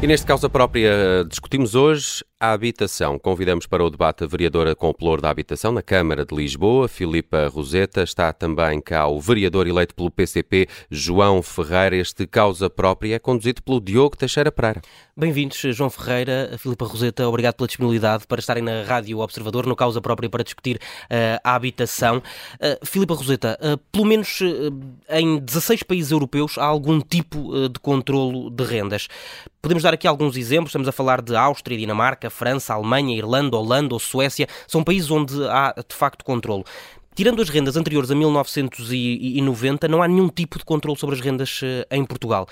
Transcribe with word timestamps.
E 0.00 0.06
neste 0.06 0.24
causa 0.24 0.48
própria 0.48 1.24
discutimos 1.28 1.74
hoje 1.74 2.24
a 2.40 2.52
habitação. 2.52 3.18
Convidamos 3.18 3.66
para 3.66 3.84
o 3.84 3.90
debate 3.90 4.22
a 4.22 4.26
vereadora 4.26 4.74
com 4.74 4.88
o 4.88 4.94
ploro 4.94 5.20
da 5.20 5.28
habitação 5.28 5.72
na 5.72 5.82
Câmara 5.82 6.24
de 6.24 6.34
Lisboa, 6.34 6.86
Filipa 6.86 7.48
Roseta. 7.48 8.02
Está 8.02 8.32
também 8.32 8.80
cá 8.80 9.08
o 9.08 9.20
vereador 9.20 9.66
eleito 9.66 9.92
pelo 9.94 10.10
PCP, 10.10 10.68
João 10.88 11.42
Ferreira. 11.42 11.96
Este 11.96 12.26
causa 12.28 12.70
própria 12.70 13.16
é 13.16 13.18
conduzido 13.18 13.60
pelo 13.62 13.80
Diogo 13.80 14.16
Teixeira 14.16 14.52
Pereira. 14.52 14.80
Bem-vindos, 15.16 15.58
João 15.58 15.90
Ferreira, 15.90 16.54
Filipa 16.58 16.84
Roseta. 16.86 17.26
Obrigado 17.26 17.56
pela 17.56 17.66
disponibilidade 17.66 18.24
para 18.24 18.38
estarem 18.38 18.62
na 18.62 18.84
Rádio 18.84 19.18
Observador, 19.18 19.66
no 19.66 19.74
causa 19.74 20.00
própria, 20.00 20.30
para 20.30 20.44
discutir 20.44 20.76
uh, 20.76 21.40
a 21.42 21.56
habitação. 21.56 22.18
Uh, 22.18 22.86
Filipa 22.86 23.14
Roseta, 23.14 23.58
uh, 23.60 23.76
pelo 23.90 24.04
menos 24.04 24.38
em 25.10 25.40
16 25.40 25.82
países 25.82 26.12
europeus 26.12 26.56
há 26.56 26.64
algum 26.64 27.00
tipo 27.00 27.68
de 27.68 27.80
controlo 27.80 28.48
de 28.48 28.62
rendas. 28.62 29.08
Podemos 29.60 29.82
dar 29.82 29.92
aqui 29.92 30.06
alguns 30.06 30.36
exemplos, 30.36 30.70
estamos 30.70 30.86
a 30.86 30.92
falar 30.92 31.20
de 31.20 31.34
Áustria, 31.34 31.76
Dinamarca, 31.76 32.27
França, 32.30 32.74
Alemanha, 32.74 33.16
Irlanda, 33.16 33.56
Holanda 33.56 33.94
ou 33.94 33.98
Suécia, 33.98 34.46
são 34.66 34.84
países 34.84 35.10
onde 35.10 35.34
há 35.48 35.74
de 35.76 35.94
facto 35.94 36.24
controle. 36.24 36.64
Tirando 37.14 37.42
as 37.42 37.48
rendas 37.48 37.76
anteriores 37.76 38.10
a 38.10 38.14
1990, 38.14 39.88
não 39.88 40.02
há 40.02 40.06
nenhum 40.06 40.28
tipo 40.28 40.56
de 40.56 40.64
controle 40.64 40.96
sobre 40.96 41.16
as 41.16 41.20
rendas 41.20 41.60
eh, 41.64 41.84
em 41.90 42.04
Portugal. 42.04 42.46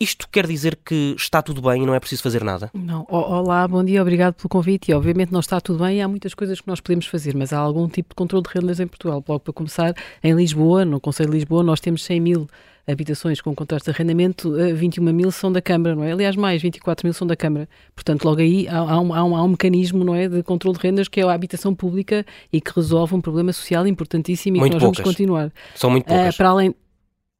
Isto 0.00 0.28
quer 0.30 0.46
dizer 0.46 0.76
que 0.76 1.16
está 1.18 1.42
tudo 1.42 1.60
bem 1.60 1.82
e 1.82 1.86
não 1.86 1.92
é 1.92 1.98
preciso 1.98 2.22
fazer 2.22 2.44
nada? 2.44 2.70
Não. 2.72 3.04
Olá, 3.08 3.66
bom 3.66 3.82
dia, 3.82 4.00
obrigado 4.00 4.34
pelo 4.34 4.48
convite. 4.48 4.92
E 4.92 4.94
obviamente 4.94 5.32
não 5.32 5.40
está 5.40 5.60
tudo 5.60 5.82
bem 5.84 5.98
e 5.98 6.00
há 6.00 6.06
muitas 6.06 6.34
coisas 6.34 6.60
que 6.60 6.68
nós 6.68 6.80
podemos 6.80 7.06
fazer, 7.06 7.34
mas 7.34 7.52
há 7.52 7.58
algum 7.58 7.88
tipo 7.88 8.10
de 8.10 8.14
controle 8.14 8.44
de 8.44 8.50
rendas 8.56 8.78
em 8.78 8.86
Portugal. 8.86 9.24
Logo 9.26 9.40
para 9.40 9.52
começar, 9.52 9.92
em 10.22 10.32
Lisboa, 10.32 10.84
no 10.84 11.00
Conselho 11.00 11.30
de 11.30 11.38
Lisboa, 11.38 11.64
nós 11.64 11.80
temos 11.80 12.04
100 12.04 12.20
mil 12.20 12.48
habitações 12.88 13.40
com 13.40 13.54
contratos 13.54 13.84
de 13.84 13.90
arrendamento, 13.90 14.52
21 14.74 15.08
eh, 15.08 15.12
mil 15.12 15.30
são 15.30 15.52
da 15.52 15.60
Câmara, 15.60 15.94
não 15.94 16.04
é? 16.04 16.12
Aliás, 16.12 16.36
mais 16.36 16.62
24 16.62 17.06
mil 17.06 17.12
são 17.12 17.26
da 17.26 17.36
Câmara. 17.36 17.68
Portanto, 17.94 18.24
logo 18.24 18.40
aí 18.40 18.66
há, 18.66 18.78
há, 18.78 19.00
um, 19.00 19.12
há, 19.14 19.24
um, 19.24 19.36
há 19.36 19.42
um 19.42 19.48
mecanismo, 19.48 20.04
não 20.04 20.14
é, 20.14 20.28
de 20.28 20.42
controle 20.42 20.76
de 20.76 20.82
rendas 20.82 21.08
que 21.08 21.20
é 21.20 21.24
a 21.24 21.32
habitação 21.32 21.74
pública 21.74 22.24
e 22.52 22.60
que 22.60 22.72
resolve 22.74 23.14
um 23.14 23.20
problema 23.20 23.52
social 23.52 23.86
importantíssimo 23.86 24.56
e 24.56 24.60
muito 24.60 24.72
que 24.72 24.76
nós 24.76 24.82
poucas. 24.82 24.98
vamos 24.98 25.16
continuar. 25.16 25.52
São 25.74 25.90
muito 25.90 26.06
poucas. 26.06 26.34
Uh, 26.34 26.36
para 26.36 26.48
além... 26.48 26.74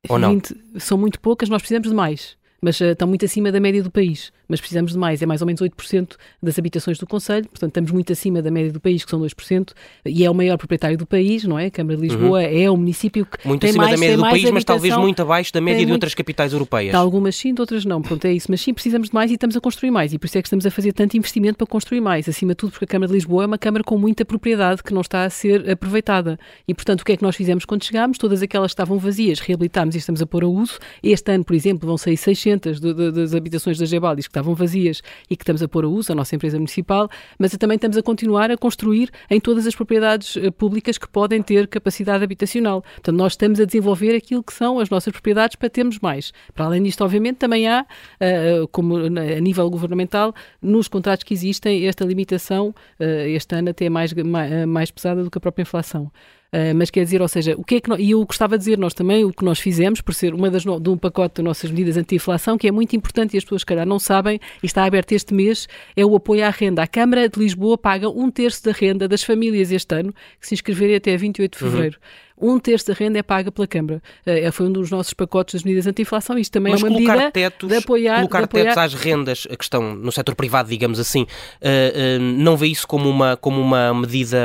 Ou 0.09 0.19
20, 0.19 0.51
não? 0.51 0.81
São 0.81 0.97
muito 0.97 1.21
poucas, 1.21 1.49
nós 1.49 1.61
precisamos 1.61 1.89
de 1.89 1.95
mais 1.95 2.39
mas 2.61 2.81
uh, 2.81 2.87
estão 2.87 3.09
muito 3.09 3.25
acima 3.25 3.51
da 3.53 3.61
média 3.61 3.83
do 3.83 3.91
país. 3.91 4.33
Mas 4.49 4.61
precisamos 4.61 4.93
de 4.93 4.99
mais, 4.99 5.21
é 5.21 5.27
mais 5.27 5.41
ou 5.41 5.47
menos 5.47 5.61
8% 5.61 6.17
das 6.43 6.59
habitações 6.59 6.99
do 6.99 7.07
Conselho, 7.07 7.49
portanto 7.49 7.71
estamos 7.71 7.91
muito 7.91 8.13
acima 8.13 8.41
da 8.41 8.51
média 8.51 8.73
do 8.73 8.81
país, 8.81 9.05
que 9.05 9.11
são 9.11 9.21
2%, 9.21 9.73
e 10.07 10.25
é 10.25 10.31
o 10.31 10.35
maior 10.35 10.57
proprietário 10.57 10.97
do 10.97 11.07
país, 11.07 11.45
não 11.45 11.59
é? 11.59 11.67
A 11.67 11.71
Câmara 11.71 11.97
de 11.97 12.03
Lisboa 12.03 12.41
uhum. 12.41 12.63
é 12.63 12.71
o 12.71 12.77
município 12.77 13.27
que 13.27 13.47
muito 13.47 13.61
tem 13.61 13.71
acima 13.71 13.85
mais, 13.85 13.97
da 13.97 14.01
média 14.01 14.17
do 14.17 14.23
país, 14.23 14.33
habitação, 14.33 14.55
mas 14.55 14.65
talvez 14.65 14.97
muito 14.97 15.23
abaixo 15.23 15.53
da 15.53 15.61
média 15.61 15.81
de 15.81 15.87
muito, 15.87 15.95
outras 15.95 16.15
capitais 16.15 16.53
europeias. 16.53 16.93
De 16.93 16.97
algumas 16.97 17.37
sim, 17.37 17.53
de 17.53 17.61
outras 17.61 17.85
não, 17.85 18.01
pronto, 18.01 18.25
é 18.25 18.33
isso. 18.33 18.47
Mas 18.51 18.61
sim, 18.61 18.73
precisamos 18.73 19.09
de 19.09 19.15
mais 19.15 19.31
e 19.31 19.35
estamos 19.35 19.57
a 19.57 19.61
construir 19.61 19.91
mais, 19.91 20.13
e 20.13 20.19
por 20.19 20.27
isso 20.27 20.39
é 20.39 20.43
que 20.43 20.49
estamos 20.49 20.65
a 20.65 20.71
fazer 20.71 20.93
tanto 20.93 21.17
investimento 21.17 21.59
para 21.59 21.67
construir 21.67 22.01
mais, 22.01 22.29
acima 22.29 22.53
de 22.53 22.57
tudo 22.57 22.73
porque 22.73 22.85
a 22.85 22.89
Câmara 22.89 23.09
de 23.09 23.15
Lisboa 23.15 23.45
é 23.45 23.47
uma 23.47 23.59
Câmara 23.59 23.85
com 23.85 23.99
muita 23.99 24.25
propriedade 24.25 24.83
que 24.83 24.95
não 24.95 25.03
está 25.03 25.25
a 25.25 25.31
ser 25.31 25.69
aproveitada. 25.71 26.39
E 26.67 26.75
portanto, 26.75 27.03
o 27.03 27.05
que 27.05 27.13
é 27.13 27.17
que 27.17 27.23
nós 27.23 27.37
fizemos 27.37 27.65
quando 27.65 27.85
chegámos? 27.85 28.19
Todas 28.19 28.43
aquelas 28.43 28.71
que 28.71 28.75
estavam 28.75 28.99
vazias, 28.99 29.41
reabilitámos 29.41 29.95
e 29.95 29.99
estamos 29.99 30.23
a 30.23 30.27
pôr 30.27 30.45
a 30.45 30.47
uso. 30.47 30.79
Este 31.03 31.33
ano, 31.33 31.45
por 31.45 31.55
exemplo, 31.55 31.87
vão 31.87 31.99
sair 31.99 32.17
600 32.17 32.81
de, 32.81 32.95
de, 32.95 33.13
das 33.13 33.35
habitações 33.35 33.79
da 33.79 33.85
Gebaldis 33.85 34.27
que 34.27 34.38
estavam 34.39 34.55
vazias 34.55 35.03
e 35.29 35.37
que 35.37 35.43
estamos 35.43 35.63
a 35.63 35.69
pôr 35.69 35.85
a 35.85 35.89
uso, 35.89 36.13
a 36.13 36.15
nossa 36.15 36.35
empresa 36.35 36.57
municipal, 36.57 37.09
mas 37.39 37.53
também 37.57 37.77
estamos 37.77 37.97
a 37.97 38.03
continuar 38.03 38.51
a 38.51 38.57
construir 38.57 39.11
em 39.31 39.41
todas 39.41 39.67
as 39.67 39.75
propriedades 39.75 40.37
uh, 40.37 40.53
públicas 40.53 40.97
que 40.97 41.09
podem 41.09 41.43
ter 41.43 41.67
capacidade 41.67 42.23
habitacional. 42.23 42.83
Portanto, 42.83 43.17
nós 43.17 43.33
estamos 43.33 43.61
a 43.61 43.65
desenvolver 43.65 44.15
aquilo 44.15 44.43
que 44.43 44.53
são 44.53 44.79
as 44.79 44.89
nossas 44.89 45.13
propriedades 45.13 45.57
para 45.57 45.69
termos 45.69 45.99
mais. 45.99 46.33
Para 46.55 46.67
além 46.67 46.83
disto, 46.83 47.03
obviamente, 47.05 47.37
também 47.37 47.69
há, 47.69 47.83
uh, 47.83 48.69
como 48.69 48.97
a 48.97 49.41
nível 49.41 49.69
governamental, 49.71 50.35
nos 50.63 50.89
contratos 50.89 51.25
que 51.25 51.35
existem, 51.35 51.87
esta 51.87 52.05
limitação, 52.05 52.75
este 52.99 53.55
ano 53.55 53.71
até 53.71 53.89
mais, 53.89 54.13
mais, 54.13 54.67
mais 54.67 54.91
pesada 54.91 55.23
do 55.23 55.31
que 55.31 55.39
a 55.39 55.41
própria 55.41 55.63
inflação. 55.63 56.11
Uh, 56.55 56.75
mas 56.75 56.89
quer 56.91 57.05
dizer, 57.05 57.21
ou 57.21 57.29
seja, 57.29 57.55
o 57.59 57.63
que 57.63 57.75
é 57.75 57.81
que 57.81 57.91
nós, 57.91 58.01
e 58.01 58.13
eu 58.13 58.25
gostava 58.25 58.57
de 58.57 58.65
dizer, 58.65 58.79
nós 58.79 58.95
também, 58.95 59.23
o 59.23 59.33
que 59.33 59.45
nós 59.45 59.59
fizemos, 59.59 60.01
por 60.01 60.15
ser 60.15 60.33
uma 60.33 60.51
das 60.51 60.63
de 60.63 60.89
um 60.89 60.97
pacote 60.97 61.37
de 61.37 61.43
nossas 61.43 61.71
medidas 61.71 61.97
anti-inflação, 61.99 62.57
que 62.57 62.67
é 62.67 62.73
muito 62.73 62.97
importante 62.97 63.35
e 63.35 63.39
as 63.39 63.45
pessoas, 63.45 63.63
se 63.63 63.67
calhar, 63.67 63.87
não 63.87 63.99
sabem, 63.99 64.41
e 64.63 64.67
está 64.67 64.85
aberto 64.85 65.13
este 65.13 65.35
mês, 65.35 65.69
é 65.95 66.05
o 66.07 66.17
apoio 66.17 66.45
à 66.45 66.51
renda. 66.51 66.83
A 66.83 66.87
Câmara 66.87 67.29
de 67.29 67.39
Lisboa 67.39 67.77
paga 67.77 68.09
um 68.09 68.31
terço 68.31 68.65
da 68.65 68.73
renda 68.73 69.07
das 69.07 69.23
famílias 69.23 69.71
este 69.71 69.95
ano, 69.95 70.15
que 70.41 70.47
se 70.47 70.55
inscreverem 70.55 70.97
até 70.97 71.15
28 71.17 71.59
de 71.59 71.65
uhum. 71.65 71.71
fevereiro. 71.71 71.97
Uhum 71.97 72.28
um 72.41 72.59
terço 72.59 72.87
da 72.87 72.95
renda 72.95 73.19
é 73.19 73.23
paga 73.23 73.51
pela 73.51 73.67
Câmara. 73.67 74.03
Uh, 74.27 74.53
foi 74.53 74.67
um 74.67 74.73
dos 74.73 74.91
nossos 74.91 75.13
pacotes 75.13 75.55
das 75.55 75.63
medidas 75.63 75.87
anti-inflação. 75.87 76.39
Isto 76.39 76.53
também 76.53 76.73
Mas 76.73 76.83
é 76.83 76.87
uma 76.87 76.99
medida 76.99 77.31
tetos, 77.31 77.69
de 77.69 77.77
apoiar... 77.77 78.17
Colocar 78.17 78.39
de 78.39 78.45
apoiar... 78.45 78.65
tetos 78.65 78.79
às 78.79 78.95
rendas 78.95 79.47
que 79.47 79.65
estão 79.65 79.95
no 79.95 80.13
setor 80.13 80.35
privado, 80.35 80.69
digamos 80.69 80.99
assim, 80.99 81.23
uh, 81.23 81.27
uh, 81.27 82.21
não 82.21 82.57
vê 82.57 82.67
isso 82.69 82.87
como 82.87 83.09
uma, 83.09 83.37
como 83.37 83.61
uma 83.61 83.93
medida 83.95 84.39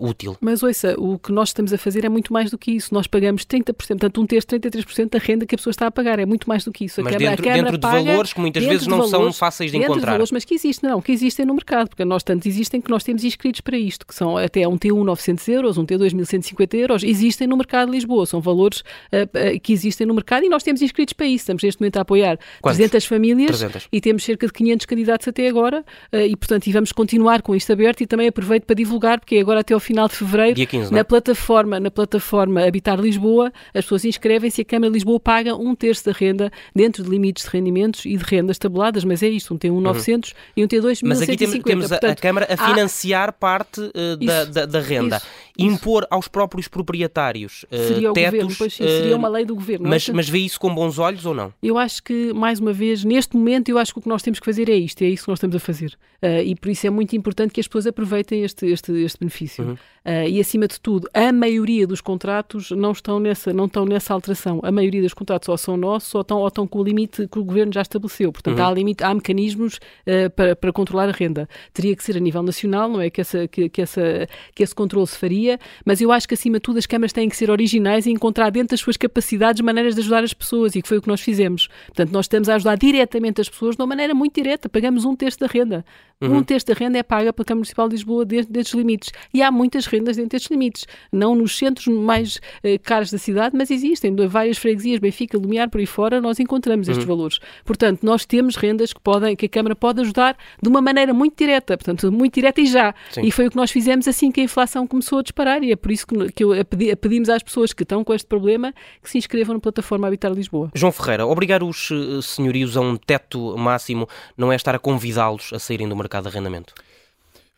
útil? 0.00 0.36
Mas 0.40 0.62
ouça, 0.62 0.94
o 0.98 1.18
que 1.18 1.32
nós 1.32 1.50
estamos 1.50 1.72
a 1.72 1.78
fazer 1.78 2.04
é 2.04 2.08
muito 2.08 2.32
mais 2.32 2.50
do 2.50 2.58
que 2.58 2.72
isso. 2.72 2.92
Nós 2.92 3.06
pagamos 3.06 3.44
30%, 3.44 3.74
portanto 3.74 4.20
um 4.20 4.26
terço, 4.26 4.46
33% 4.46 5.10
da 5.10 5.18
renda 5.18 5.46
que 5.46 5.54
a 5.54 5.58
pessoa 5.58 5.70
está 5.70 5.86
a 5.86 5.90
pagar. 5.90 6.18
É 6.18 6.26
muito 6.26 6.48
mais 6.48 6.64
do 6.64 6.72
que 6.72 6.84
isso. 6.84 7.00
A 7.00 7.04
mas 7.04 7.14
Câmara, 7.14 7.36
dentro, 7.36 7.52
dentro 7.52 7.78
de 7.78 7.86
valores 7.86 8.32
que 8.32 8.40
muitas 8.40 8.64
vezes 8.64 8.86
não 8.86 8.98
valores, 8.98 9.10
são 9.10 9.32
fáceis 9.32 9.70
de 9.70 9.78
dentro 9.78 9.92
encontrar. 9.92 10.10
De 10.10 10.12
valores, 10.12 10.32
mas 10.32 10.44
que 10.44 10.54
existem, 10.54 10.90
não, 10.90 11.00
que 11.00 11.12
existem 11.12 11.46
no 11.46 11.54
mercado, 11.54 11.88
porque 11.88 12.04
nós 12.04 12.22
tantos 12.22 12.46
existem 12.46 12.80
que 12.80 12.90
nós 12.90 13.02
temos 13.02 13.24
inscritos 13.24 13.60
para 13.60 13.76
isto, 13.76 14.06
que 14.06 14.14
são 14.14 14.36
até 14.36 14.66
um 14.66 14.78
T1 14.78 15.04
900 15.04 15.48
euros, 15.48 15.78
um 15.78 15.84
T2 15.84 16.14
1150 16.14 16.76
euros, 16.76 17.02
existem 17.30 17.46
no 17.46 17.56
mercado 17.56 17.88
de 17.88 17.94
Lisboa. 17.94 18.26
São 18.26 18.40
valores 18.40 18.80
uh, 18.80 19.54
uh, 19.56 19.60
que 19.60 19.72
existem 19.72 20.06
no 20.06 20.14
mercado 20.14 20.44
e 20.44 20.48
nós 20.48 20.62
temos 20.62 20.82
inscritos 20.82 21.12
para 21.12 21.26
isso. 21.26 21.42
Estamos 21.42 21.62
neste 21.62 21.80
momento 21.80 21.96
a 21.96 22.02
apoiar 22.02 22.38
Quantos? 22.60 22.78
300 22.78 23.04
famílias 23.06 23.58
300. 23.58 23.88
e 23.90 24.00
temos 24.00 24.24
cerca 24.24 24.46
de 24.46 24.52
500 24.52 24.86
candidatos 24.86 25.28
até 25.28 25.48
agora 25.48 25.84
uh, 26.12 26.16
e, 26.16 26.36
portanto, 26.36 26.66
e 26.66 26.72
vamos 26.72 26.92
continuar 26.92 27.42
com 27.42 27.54
isto 27.54 27.72
aberto 27.72 28.02
e 28.02 28.06
também 28.06 28.28
aproveito 28.28 28.64
para 28.64 28.74
divulgar, 28.74 29.20
porque 29.20 29.36
é 29.36 29.40
agora 29.40 29.60
até 29.60 29.72
ao 29.72 29.80
final 29.80 30.08
de 30.08 30.16
fevereiro, 30.16 30.66
15, 30.66 30.92
na, 30.92 31.04
plataforma, 31.04 31.80
na 31.80 31.90
plataforma 31.90 32.66
Habitar 32.66 33.00
Lisboa, 33.00 33.52
as 33.74 33.84
pessoas 33.84 34.04
inscrevem-se 34.04 34.60
e 34.60 34.62
a 34.62 34.64
Câmara 34.64 34.90
de 34.90 34.94
Lisboa 34.94 35.20
paga 35.20 35.54
um 35.54 35.74
terço 35.74 36.04
da 36.06 36.12
renda 36.12 36.50
dentro 36.74 37.02
de 37.02 37.10
limites 37.10 37.44
de 37.44 37.50
rendimentos 37.50 38.04
e 38.04 38.16
de 38.16 38.24
rendas 38.24 38.58
tabuladas, 38.58 39.04
mas 39.04 39.22
é 39.22 39.28
isto, 39.28 39.54
um 39.54 39.58
T1 39.58 39.80
900 39.80 40.30
uhum. 40.30 40.36
e 40.56 40.64
um 40.64 40.68
T2 40.68 41.00
Mas 41.04 41.22
aqui 41.22 41.36
temos, 41.36 41.58
temos 41.62 41.88
portanto, 41.88 42.18
a, 42.18 42.20
Câmara 42.20 42.46
a 42.50 42.56
financiar 42.56 43.28
há... 43.28 43.32
parte 43.32 43.80
da, 44.24 44.44
da, 44.44 44.66
da, 44.66 44.80
renda. 44.80 45.16
Isso, 45.16 45.26
Impor 45.64 46.06
aos 46.10 46.28
próprios 46.28 46.68
proprietários 46.68 47.64
uh, 47.64 48.12
tetos 48.12 48.30
governo, 48.30 48.54
pois, 48.56 48.74
sim, 48.74 48.84
seria 48.84 49.16
uma 49.16 49.28
lei 49.28 49.44
do 49.44 49.54
governo. 49.54 49.88
Mas, 49.88 50.08
mas 50.08 50.28
vê 50.28 50.38
isso 50.38 50.58
com 50.58 50.74
bons 50.74 50.98
olhos 50.98 51.26
ou 51.26 51.34
não? 51.34 51.52
Eu 51.62 51.78
acho 51.78 52.02
que, 52.02 52.32
mais 52.32 52.60
uma 52.60 52.72
vez, 52.72 53.04
neste 53.04 53.36
momento, 53.36 53.68
eu 53.68 53.78
acho 53.78 53.92
que 53.92 53.98
o 53.98 54.02
que 54.02 54.08
nós 54.08 54.22
temos 54.22 54.38
que 54.38 54.46
fazer 54.46 54.68
é 54.68 54.74
isto, 54.74 55.02
é 55.02 55.08
isso 55.08 55.24
que 55.24 55.28
nós 55.28 55.38
estamos 55.38 55.56
a 55.56 55.60
fazer. 55.60 55.96
Uh, 56.22 56.42
e 56.44 56.54
por 56.54 56.68
isso 56.68 56.86
é 56.86 56.90
muito 56.90 57.16
importante 57.16 57.52
que 57.52 57.60
as 57.60 57.66
pessoas 57.66 57.86
aproveitem 57.86 58.44
este, 58.44 58.66
este, 58.66 58.92
este 58.92 59.18
benefício. 59.18 59.64
Uhum. 59.64 59.72
Uh, 59.72 60.28
e, 60.28 60.40
acima 60.40 60.68
de 60.68 60.78
tudo, 60.78 61.08
a 61.14 61.32
maioria 61.32 61.86
dos 61.86 62.00
contratos 62.00 62.70
não 62.70 62.92
estão, 62.92 63.18
nessa, 63.18 63.52
não 63.52 63.64
estão 63.64 63.84
nessa 63.84 64.12
alteração. 64.12 64.60
A 64.62 64.70
maioria 64.70 65.00
dos 65.00 65.14
contratos 65.14 65.48
ou 65.48 65.56
são 65.56 65.76
nossos 65.76 66.14
ou 66.14 66.20
estão, 66.20 66.38
ou 66.38 66.48
estão 66.48 66.66
com 66.66 66.78
o 66.78 66.84
limite 66.84 67.26
que 67.26 67.38
o 67.38 67.44
governo 67.44 67.72
já 67.72 67.82
estabeleceu. 67.82 68.30
Portanto, 68.32 68.58
uhum. 68.58 68.66
há, 68.66 68.72
limite, 68.72 69.02
há 69.02 69.14
mecanismos 69.14 69.76
uh, 69.76 70.30
para, 70.30 70.54
para 70.54 70.72
controlar 70.72 71.08
a 71.08 71.12
renda. 71.12 71.48
Teria 71.72 71.96
que 71.96 72.04
ser 72.04 72.16
a 72.16 72.20
nível 72.20 72.42
nacional, 72.42 72.88
não 72.88 73.00
é? 73.00 73.08
Que, 73.08 73.20
essa, 73.20 73.48
que, 73.48 73.68
que, 73.68 73.80
essa, 73.80 74.28
que 74.54 74.62
esse 74.62 74.74
controle 74.74 75.06
se 75.06 75.16
faria, 75.16 75.49
mas 75.84 76.00
eu 76.00 76.12
acho 76.12 76.28
que, 76.28 76.34
acima 76.34 76.56
de 76.56 76.60
tudo, 76.60 76.78
as 76.78 76.86
câmaras 76.86 77.12
têm 77.12 77.28
que 77.28 77.36
ser 77.36 77.50
originais 77.50 78.06
e 78.06 78.10
encontrar 78.10 78.50
dentro 78.50 78.70
das 78.70 78.80
suas 78.80 78.96
capacidades 78.96 79.62
maneiras 79.62 79.94
de 79.94 80.00
ajudar 80.00 80.24
as 80.24 80.34
pessoas 80.34 80.74
e 80.74 80.82
que 80.82 80.88
foi 80.88 80.98
o 80.98 81.02
que 81.02 81.08
nós 81.08 81.20
fizemos. 81.20 81.68
Portanto, 81.86 82.12
nós 82.12 82.26
estamos 82.26 82.48
a 82.48 82.56
ajudar 82.56 82.76
diretamente 82.76 83.40
as 83.40 83.48
pessoas 83.48 83.76
de 83.76 83.82
uma 83.82 83.86
maneira 83.86 84.14
muito 84.14 84.34
direta. 84.34 84.68
Pagamos 84.68 85.04
um 85.04 85.16
terço 85.16 85.38
da 85.40 85.46
renda. 85.46 85.84
Uhum. 86.20 86.38
Um 86.38 86.42
terço 86.42 86.66
da 86.66 86.74
renda 86.74 86.98
é 86.98 87.02
paga 87.02 87.32
pela 87.32 87.46
Câmara 87.46 87.60
Municipal 87.60 87.88
de 87.88 87.94
Lisboa 87.94 88.26
dentro 88.26 88.52
destes 88.52 88.74
limites. 88.74 89.10
E 89.32 89.42
há 89.42 89.50
muitas 89.50 89.86
rendas 89.86 90.16
dentro 90.16 90.30
destes 90.30 90.50
limites. 90.50 90.86
Não 91.10 91.34
nos 91.34 91.56
centros 91.56 91.86
mais 91.86 92.36
uh, 92.36 92.78
caros 92.82 93.10
da 93.10 93.16
cidade, 93.16 93.56
mas 93.56 93.70
existem. 93.70 94.14
Várias 94.28 94.58
freguesias, 94.58 94.98
Benfica, 94.98 95.38
Lumiar, 95.38 95.70
por 95.70 95.78
aí 95.78 95.86
fora, 95.86 96.20
nós 96.20 96.38
encontramos 96.38 96.88
estes 96.88 97.04
uhum. 97.04 97.16
valores. 97.16 97.38
Portanto, 97.64 98.00
nós 98.02 98.26
temos 98.26 98.56
rendas 98.56 98.92
que, 98.92 99.00
podem, 99.00 99.34
que 99.34 99.46
a 99.46 99.48
Câmara 99.48 99.74
pode 99.74 100.02
ajudar 100.02 100.36
de 100.62 100.68
uma 100.68 100.82
maneira 100.82 101.14
muito 101.14 101.36
direta. 101.38 101.78
Portanto, 101.78 102.12
muito 102.12 102.34
direta 102.34 102.60
e 102.60 102.66
já. 102.66 102.94
Sim. 103.12 103.22
E 103.22 103.32
foi 103.32 103.46
o 103.46 103.50
que 103.50 103.56
nós 103.56 103.70
fizemos 103.70 104.06
assim 104.06 104.30
que 104.30 104.42
a 104.42 104.44
inflação 104.44 104.86
começou 104.86 105.20
a 105.20 105.22
disparar. 105.22 105.64
E 105.64 105.72
é 105.72 105.76
por 105.76 105.90
isso 105.90 106.06
que, 106.06 106.32
que 106.32 106.44
eu 106.44 106.64
pedi, 106.66 106.94
pedimos 106.96 107.30
às 107.30 107.42
pessoas 107.42 107.72
que 107.72 107.82
estão 107.82 108.04
com 108.04 108.12
este 108.12 108.26
problema 108.26 108.74
que 109.02 109.08
se 109.08 109.16
inscrevam 109.16 109.54
na 109.54 109.60
plataforma 109.60 110.06
Habitar 110.06 110.32
Lisboa. 110.32 110.70
João 110.74 110.92
Ferreira, 110.92 111.26
obrigar 111.26 111.62
os 111.62 111.90
uh, 111.90 112.20
senhorios 112.20 112.76
a 112.76 112.82
um 112.82 112.96
teto 112.96 113.56
máximo 113.56 114.06
não 114.36 114.52
é 114.52 114.56
estar 114.56 114.74
a 114.74 114.78
convidá-los 114.78 115.50
a 115.54 115.58
saírem 115.58 115.88
do 115.88 115.96
mercado 115.96 116.09
de 116.18 116.28
arrendamento? 116.28 116.74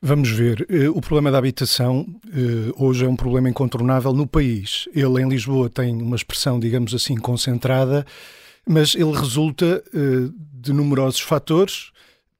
Vamos 0.00 0.30
ver. 0.30 0.66
Eh, 0.68 0.88
o 0.88 1.00
problema 1.00 1.30
da 1.30 1.38
habitação 1.38 2.06
eh, 2.26 2.72
hoje 2.76 3.04
é 3.04 3.08
um 3.08 3.16
problema 3.16 3.48
incontornável 3.48 4.12
no 4.12 4.26
país. 4.26 4.88
Ele 4.94 5.22
em 5.22 5.28
Lisboa 5.28 5.70
tem 5.70 6.02
uma 6.02 6.16
expressão, 6.16 6.58
digamos 6.58 6.92
assim, 6.92 7.16
concentrada, 7.16 8.04
mas 8.66 8.94
ele 8.94 9.12
resulta 9.12 9.82
de 10.62 10.72
numerosos 10.72 11.20
fatores. 11.20 11.90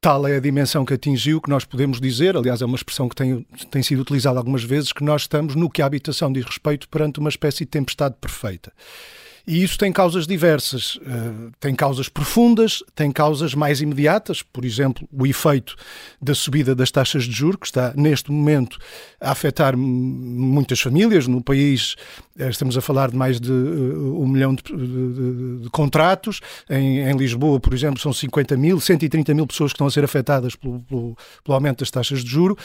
Tal 0.01 0.27
é 0.27 0.37
a 0.37 0.41
dimensão 0.41 0.85
que 0.85 0.95
atingiu 0.95 1.41
que 1.41 1.49
nós 1.49 1.65
podemos 1.65 2.01
dizer, 2.01 2.37
aliás, 2.37 2.61
é 2.61 2.65
uma 2.65 2.75
expressão 2.75 3.09
que 3.09 3.15
tem, 3.15 3.47
tem 3.71 3.83
sido 3.85 4.03
utilizada 4.03 4.39
algumas 4.39 4.65
vezes, 4.65 4.93
que 4.93 5.05
nós 5.05 5.23
estamos 5.23 5.55
no 5.55 5.71
que 5.71 5.81
a 5.81 5.87
habitação 5.87 6.33
diz 6.33 6.45
respeito 6.45 6.89
perante 6.89 7.21
uma 7.21 7.29
espécie 7.29 7.61
de 7.61 7.67
tempestade 7.67 8.17
perfeita. 8.21 8.73
E 9.47 9.63
isso 9.63 9.77
tem 9.77 9.93
causas 9.93 10.27
diversas. 10.27 10.97
Uh, 10.97 11.51
tem 11.59 11.75
causas 11.75 12.09
profundas, 12.09 12.83
tem 12.95 13.11
causas 13.11 13.55
mais 13.55 13.81
imediatas, 13.81 14.43
por 14.43 14.65
exemplo, 14.65 15.09
o 15.13 15.27
efeito 15.27 15.75
da 16.21 16.35
subida 16.35 16.75
das 16.75 16.91
taxas 16.91 17.25
de 17.25 17.33
juros, 17.33 17.59
que 17.61 17.67
está 17.67 17.93
neste 17.97 18.31
momento 18.31 18.79
a 19.21 19.33
afetar 19.33 19.77
muitas 19.77 20.81
famílias 20.81 21.27
no 21.27 21.43
país. 21.43 21.95
Uh, 22.39 22.49
estamos 22.49 22.77
a 22.77 22.81
falar 22.81 23.11
de 23.11 23.17
mais 23.17 23.41
de 23.41 23.51
uh, 23.51 24.23
um 24.23 24.29
milhão 24.29 24.55
de, 24.55 24.63
de, 24.63 25.63
de 25.63 25.71
contratos. 25.71 26.41
Em, 26.71 27.01
em, 27.01 27.17
Lisboa, 27.17 27.59
por 27.59 27.75
exemplo, 27.75 28.01
são 28.01 28.13
50 28.13 28.57
mil, 28.57 28.81
130 28.81 29.35
mil 29.35 29.47
pessoas 29.47 29.73
que 29.73 29.77
estão 29.77 29.87
a 29.87 29.91
ser 29.91 30.05
afetadas 30.05 30.55
pelo, 30.55 30.81
pelo, 30.81 31.17
pelo 31.45 31.55
aumento 31.55 31.81
das 31.81 31.91
taxas 31.91 32.23
de 32.23 32.31
juro 32.31 32.57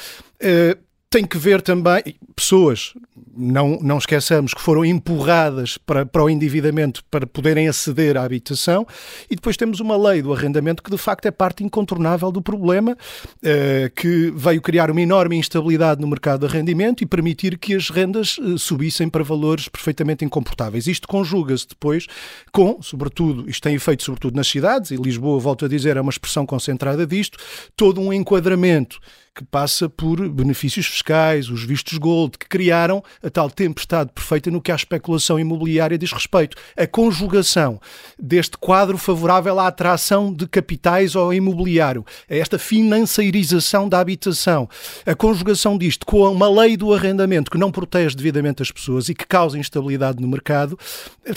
tem 1.10 1.26
que 1.26 1.38
ver 1.38 1.62
também 1.62 2.04
pessoas, 2.36 2.94
não, 3.36 3.80
não 3.82 3.98
esqueçamos, 3.98 4.54
que 4.54 4.62
foram 4.62 4.84
empurradas 4.84 5.78
para, 5.78 6.06
para 6.06 6.24
o 6.24 6.30
endividamento 6.30 7.02
para 7.10 7.26
poderem 7.26 7.68
aceder 7.68 8.18
à 8.18 8.24
habitação, 8.24 8.86
e 9.30 9.36
depois 9.36 9.56
temos 9.56 9.80
uma 9.80 9.96
lei 9.98 10.22
do 10.22 10.34
arrendamento 10.34 10.84
que 10.84 10.92
de 10.92 10.98
facto 10.98 11.26
é 11.26 11.32
parte 11.32 11.64
incontornável 11.64 12.32
do 12.32 12.42
problema, 12.42 12.98
eh, 13.42 13.90
que 13.96 14.32
veio 14.36 14.62
criar 14.62 14.92
uma 14.92 15.02
enorme 15.02 15.38
instabilidade 15.38 16.02
no 16.02 16.08
mercado 16.08 16.42
de 16.42 16.54
arrendamento 16.54 17.04
e 17.04 17.08
permitir 17.08 17.58
que 17.58 17.74
as 17.74 17.90
rendas 17.90 18.38
eh, 18.40 18.58
subissem 18.58 19.08
para 19.08 19.24
valores 19.24 19.70
perfeitamente 19.70 20.26
incomportáveis. 20.26 20.88
Isto 20.88 21.08
conjuga-se 21.08 21.70
depois 21.70 22.06
com, 22.52 22.82
sobretudo, 22.82 23.50
isto 23.50 23.64
tem 23.64 23.76
efeito 23.76 24.04
sobretudo 24.04 24.36
nas 24.36 24.48
cidades, 24.48 24.92
e 24.92 24.98
Lisboa, 24.98 25.40
volto 25.40 25.64
a 25.66 25.68
dizer, 25.70 25.96
é 25.96 26.02
uma 26.02 26.12
expressão 26.12 26.46
concentrada 26.46 27.08
disto, 27.08 27.38
todo 27.78 28.02
um 28.02 28.12
enquadramento 28.12 29.00
que 29.38 29.46
passa 29.46 29.88
por 29.88 30.28
benefícios 30.30 30.88
fiscais, 30.88 31.48
os 31.48 31.64
vistos 31.64 32.00
gold, 32.00 32.40
que 32.40 32.50
criaram 32.50 33.04
a 33.22 33.30
tal 33.30 33.52
tempestade 33.52 34.10
perfeita 34.12 34.50
no 34.50 34.60
que 34.60 34.72
à 34.72 34.76
especulação 34.76 35.40
imobiliária 35.40 35.96
diz 35.96 36.12
respeito. 36.12 36.58
A 36.76 36.88
conjugação 36.88 37.80
deste 38.18 38.58
quadro 38.58 38.98
favorável 38.98 39.60
à 39.60 39.68
atração 39.68 40.34
de 40.34 40.48
capitais 40.48 41.16
ao 41.16 41.32
imobiliário, 41.32 42.04
a 42.28 42.36
esta 42.36 42.58
financeirização 42.58 43.88
da 43.88 44.00
habitação, 44.00 44.68
a 45.06 45.14
conjugação 45.14 45.78
disto 45.78 46.04
com 46.04 46.24
uma 46.32 46.50
lei 46.50 46.76
do 46.76 46.92
arrendamento 46.92 47.52
que 47.52 47.60
não 47.60 47.72
protege 47.72 48.16
devidamente 48.16 48.64
as 48.64 48.72
pessoas 48.72 49.08
e 49.08 49.14
que 49.14 49.28
causa 49.28 49.60
instabilidade 49.60 50.20
no 50.20 50.28
mercado, 50.28 50.80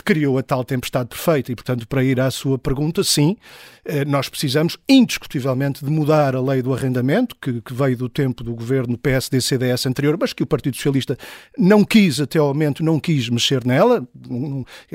criou 0.06 0.38
a 0.38 0.42
tal 0.42 0.64
tempestade 0.64 1.10
perfeita. 1.10 1.52
E, 1.52 1.54
portanto, 1.54 1.86
para 1.86 2.02
ir 2.02 2.18
à 2.18 2.30
sua 2.30 2.58
pergunta, 2.58 3.04
sim, 3.04 3.36
eh, 3.84 4.04
nós 4.04 4.28
precisamos 4.28 4.76
indiscutivelmente 4.88 5.84
de 5.84 5.90
mudar 5.90 6.34
a 6.36 6.40
lei 6.40 6.62
do 6.62 6.72
arrendamento, 6.72 7.34
que, 7.40 7.60
que 7.60 7.74
veio 7.74 7.89
do 7.94 8.08
tempo 8.08 8.42
do 8.42 8.54
governo 8.54 8.96
PSD-CDS 8.98 9.86
anterior, 9.86 10.16
mas 10.18 10.32
que 10.32 10.42
o 10.42 10.46
Partido 10.46 10.76
Socialista 10.76 11.16
não 11.56 11.84
quis, 11.84 12.20
até 12.20 12.38
ao 12.38 12.48
momento, 12.48 12.82
não 12.82 12.98
quis 12.98 13.28
mexer 13.28 13.64
nela, 13.64 14.06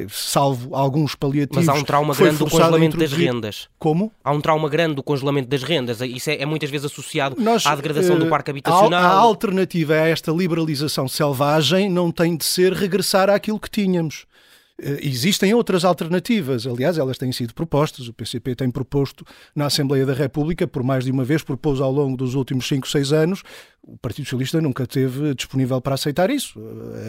salvo 0.10 0.76
alguns 0.76 1.16
paliativos. 1.16 1.66
Mas 1.66 1.76
há 1.76 1.80
um 1.80 1.84
trauma 1.84 2.14
grande 2.14 2.38
do 2.38 2.50
congelamento 2.50 2.98
das 2.98 3.12
rendas. 3.12 3.68
Como? 3.80 4.12
Há 4.24 4.32
um 4.32 4.42
trauma 4.42 4.70
grande 4.70 4.96
do 4.96 5.04
congelamento 5.04 5.50
das 5.50 5.64
rendas. 5.64 6.02
Isso 6.02 6.30
é, 6.30 6.42
é 6.42 6.46
muitas 6.46 6.70
vezes 6.70 6.86
associado 6.86 7.36
Nós, 7.40 7.66
à 7.66 7.76
degradação 7.76 8.16
uh, 8.16 8.20
do 8.20 8.28
parque 8.28 8.52
habitacional. 8.52 9.04
A, 9.04 9.08
a 9.08 9.18
alternativa 9.18 9.94
a 9.94 10.08
esta 10.08 10.32
liberalização 10.32 11.08
selvagem 11.08 11.90
não 11.90 12.12
tem 12.12 12.36
de 12.36 12.46
ser 12.46 12.74
regressar 12.74 13.30
àquilo 13.30 13.60
que 13.60 13.70
tínhamos. 13.70 14.26
Eh, 14.82 15.00
existem 15.02 15.54
outras 15.54 15.86
alternativas, 15.86 16.68
aliás, 16.68 16.98
elas 16.98 17.18
têm 17.18 17.32
sido 17.32 17.54
propostas. 17.54 18.08
O 18.08 18.14
PCP 18.14 18.56
tem 18.56 18.70
proposto 18.70 19.26
na 19.56 19.66
Assembleia 19.68 20.06
da 20.06 20.14
República, 20.14 20.68
por 20.68 20.84
mais 20.84 21.06
de 21.06 21.12
uma 21.12 21.24
vez, 21.24 21.44
propôs 21.44 21.80
ao 21.80 21.92
longo 21.92 22.18
dos 22.18 22.36
últimos 22.36 22.68
5, 22.68 22.88
6 22.88 23.14
anos. 23.14 23.44
O 23.82 23.98
Partido 23.98 24.26
Socialista 24.26 24.60
nunca 24.60 24.86
teve 24.86 25.34
disponível 25.34 25.80
para 25.80 25.96
aceitar 25.96 26.30
isso. 26.30 26.60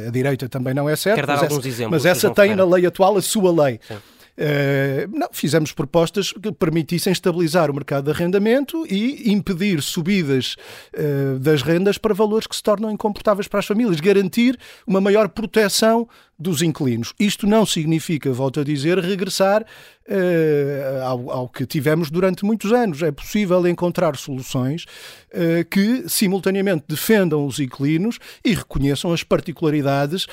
Eh, 0.05 0.09
a 0.09 0.11
direita 0.11 0.49
também 0.49 0.75
não 0.75 0.89
é 0.89 0.95
certo. 0.95 1.17
Quer 1.17 1.27
dar 1.27 1.35
mas 1.35 1.43
alguns 1.45 1.59
essa, 1.59 1.69
exemplos. 1.69 2.03
Mas 2.03 2.07
essa 2.07 2.31
tem 2.31 2.55
na 2.55 2.65
lei 2.65 2.87
atual 2.87 3.17
a 3.17 3.23
sua 3.23 3.65
lei. 3.65 3.81
Sim. 3.87 3.97
Uh, 4.39 5.09
não, 5.17 5.29
fizemos 5.33 5.73
propostas 5.73 6.31
que 6.31 6.53
permitissem 6.53 7.11
estabilizar 7.11 7.71
o 7.71 7.75
mercado 7.75 8.05
de 8.05 8.11
arrendamento 8.11 8.87
e 8.87 9.33
impedir 9.33 9.81
subidas 9.81 10.57
uh, 10.95 11.39
das 11.39 11.63
rendas 11.63 11.97
para 11.97 12.13
valores 12.13 12.47
que 12.47 12.55
se 12.55 12.63
tornam 12.63 12.91
incomportáveis 12.91 13.49
para 13.49 13.61
as 13.61 13.67
famílias, 13.67 13.99
garantir 13.99 14.59
uma 14.87 15.01
maior 15.01 15.29
proteção 15.31 16.07
dos 16.39 16.61
inquilinos. 16.61 17.15
Isto 17.19 17.47
não 17.47 17.65
significa, 17.65 18.31
volto 18.31 18.61
a 18.61 18.65
dizer, 18.65 18.99
regressar 18.99 19.65
uh, 20.09 21.03
ao, 21.03 21.31
ao, 21.31 21.49
que 21.49 21.67
tivemos 21.67 22.11
durante 22.11 22.45
muitos 22.45 22.73
anos. 22.73 23.03
É 23.03 23.11
possível 23.11 23.67
encontrar 23.67 24.17
soluções 24.17 24.85
uh, 25.33 25.65
que 25.71 26.09
simultaneamente 26.09 26.85
defendam 26.89 27.47
os 27.47 27.59
inquilinos 27.59 28.19
e 28.45 28.55
reconheçam 28.55 29.13
as 29.13 29.23
particularidades 29.23 30.25
uh, 30.25 30.31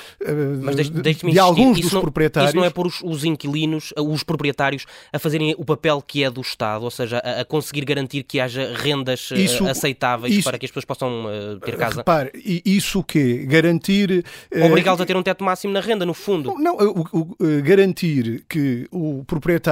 Mas 0.62 0.76
deixe, 0.76 0.90
deixe 0.90 1.30
de 1.30 1.38
alguns 1.38 1.80
dos 1.80 1.92
não, 1.92 2.00
proprietários. 2.00 2.50
Isso 2.50 2.56
não 2.56 2.64
é 2.64 2.70
por 2.70 2.86
os, 2.86 3.02
os, 3.02 3.24
inquilinos, 3.24 3.92
os 3.96 4.22
proprietários, 4.22 4.86
a 5.12 5.18
fazerem 5.18 5.54
o 5.58 5.64
papel 5.64 6.02
que 6.02 6.24
é 6.24 6.30
do 6.30 6.40
Estado, 6.40 6.84
ou 6.84 6.90
seja, 6.90 7.18
a, 7.18 7.40
a 7.40 7.44
conseguir 7.44 7.84
garantir 7.84 8.22
que 8.22 8.40
haja 8.40 8.72
rendas 8.74 9.30
isso, 9.32 9.66
aceitáveis 9.66 10.34
isso, 10.34 10.44
para 10.44 10.58
que 10.58 10.66
as 10.66 10.70
pessoas 10.70 10.84
possam 10.84 11.24
ter 11.64 11.76
casa. 11.76 11.96
Repare, 11.96 12.30
isso 12.64 13.00
o 13.00 13.04
quê? 13.04 13.44
Garantir... 13.46 14.24
Obrigá-los 14.64 15.00
a 15.00 15.06
ter 15.06 15.16
um 15.16 15.22
teto 15.22 15.44
máximo 15.44 15.72
na 15.72 15.80
renda 15.80 16.06
no 16.06 16.14
fundo. 16.14 16.54
Não, 16.58 16.76
o, 16.76 17.00
o, 17.12 17.36
eh, 17.40 17.60
garantir 17.60 18.44
que 18.48 18.86
o 18.90 19.24
proprietário 19.24 19.63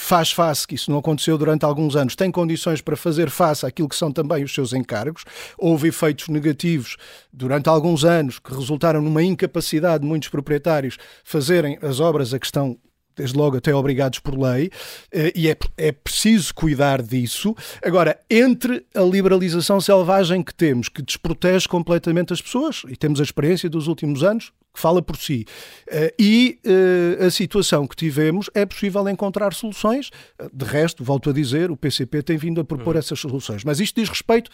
faz 0.00 0.32
face, 0.32 0.66
que 0.66 0.74
isso 0.74 0.90
não 0.90 0.98
aconteceu 0.98 1.36
durante 1.36 1.64
alguns 1.64 1.94
anos, 1.94 2.16
tem 2.16 2.30
condições 2.30 2.80
para 2.80 2.96
fazer 2.96 3.30
face 3.30 3.66
àquilo 3.66 3.88
que 3.88 3.96
são 3.96 4.10
também 4.10 4.42
os 4.42 4.52
seus 4.52 4.72
encargos. 4.72 5.24
Houve 5.58 5.88
efeitos 5.88 6.28
negativos 6.28 6.96
durante 7.32 7.68
alguns 7.68 8.04
anos 8.04 8.38
que 8.38 8.52
resultaram 8.52 9.02
numa 9.02 9.22
incapacidade 9.22 10.02
de 10.02 10.08
muitos 10.08 10.28
proprietários 10.28 10.96
fazerem 11.22 11.78
as 11.82 12.00
obras 12.00 12.32
a 12.32 12.38
que 12.38 12.46
estão 12.46 12.78
desde 13.14 13.36
logo 13.36 13.56
até 13.58 13.74
obrigados 13.74 14.18
por 14.18 14.38
lei, 14.38 14.70
eh, 15.12 15.32
e 15.34 15.48
é, 15.50 15.56
é 15.76 15.92
preciso 15.92 16.54
cuidar 16.54 17.02
disso. 17.02 17.54
Agora, 17.84 18.18
entre 18.30 18.86
a 18.94 19.02
liberalização 19.02 19.78
selvagem 19.78 20.42
que 20.42 20.54
temos, 20.54 20.88
que 20.88 21.02
desprotege 21.02 21.68
completamente 21.68 22.32
as 22.32 22.40
pessoas, 22.40 22.82
e 22.88 22.96
temos 22.96 23.20
a 23.20 23.22
experiência 23.22 23.68
dos 23.68 23.88
últimos 23.88 24.22
anos, 24.22 24.52
que 24.72 24.80
fala 24.80 25.02
por 25.02 25.16
si. 25.16 25.46
Uh, 25.88 26.12
e 26.18 26.58
uh, 26.64 27.26
a 27.26 27.30
situação 27.30 27.86
que 27.86 27.96
tivemos 27.96 28.48
é 28.54 28.64
possível 28.64 29.08
encontrar 29.08 29.52
soluções. 29.52 30.10
De 30.52 30.64
resto, 30.64 31.02
volto 31.02 31.30
a 31.30 31.32
dizer, 31.32 31.70
o 31.70 31.76
PCP 31.76 32.22
tem 32.22 32.36
vindo 32.36 32.60
a 32.60 32.64
propor 32.64 32.94
uhum. 32.94 32.98
essas 32.98 33.18
soluções. 33.18 33.64
Mas 33.64 33.80
isto 33.80 34.00
diz 34.00 34.08
respeito 34.08 34.50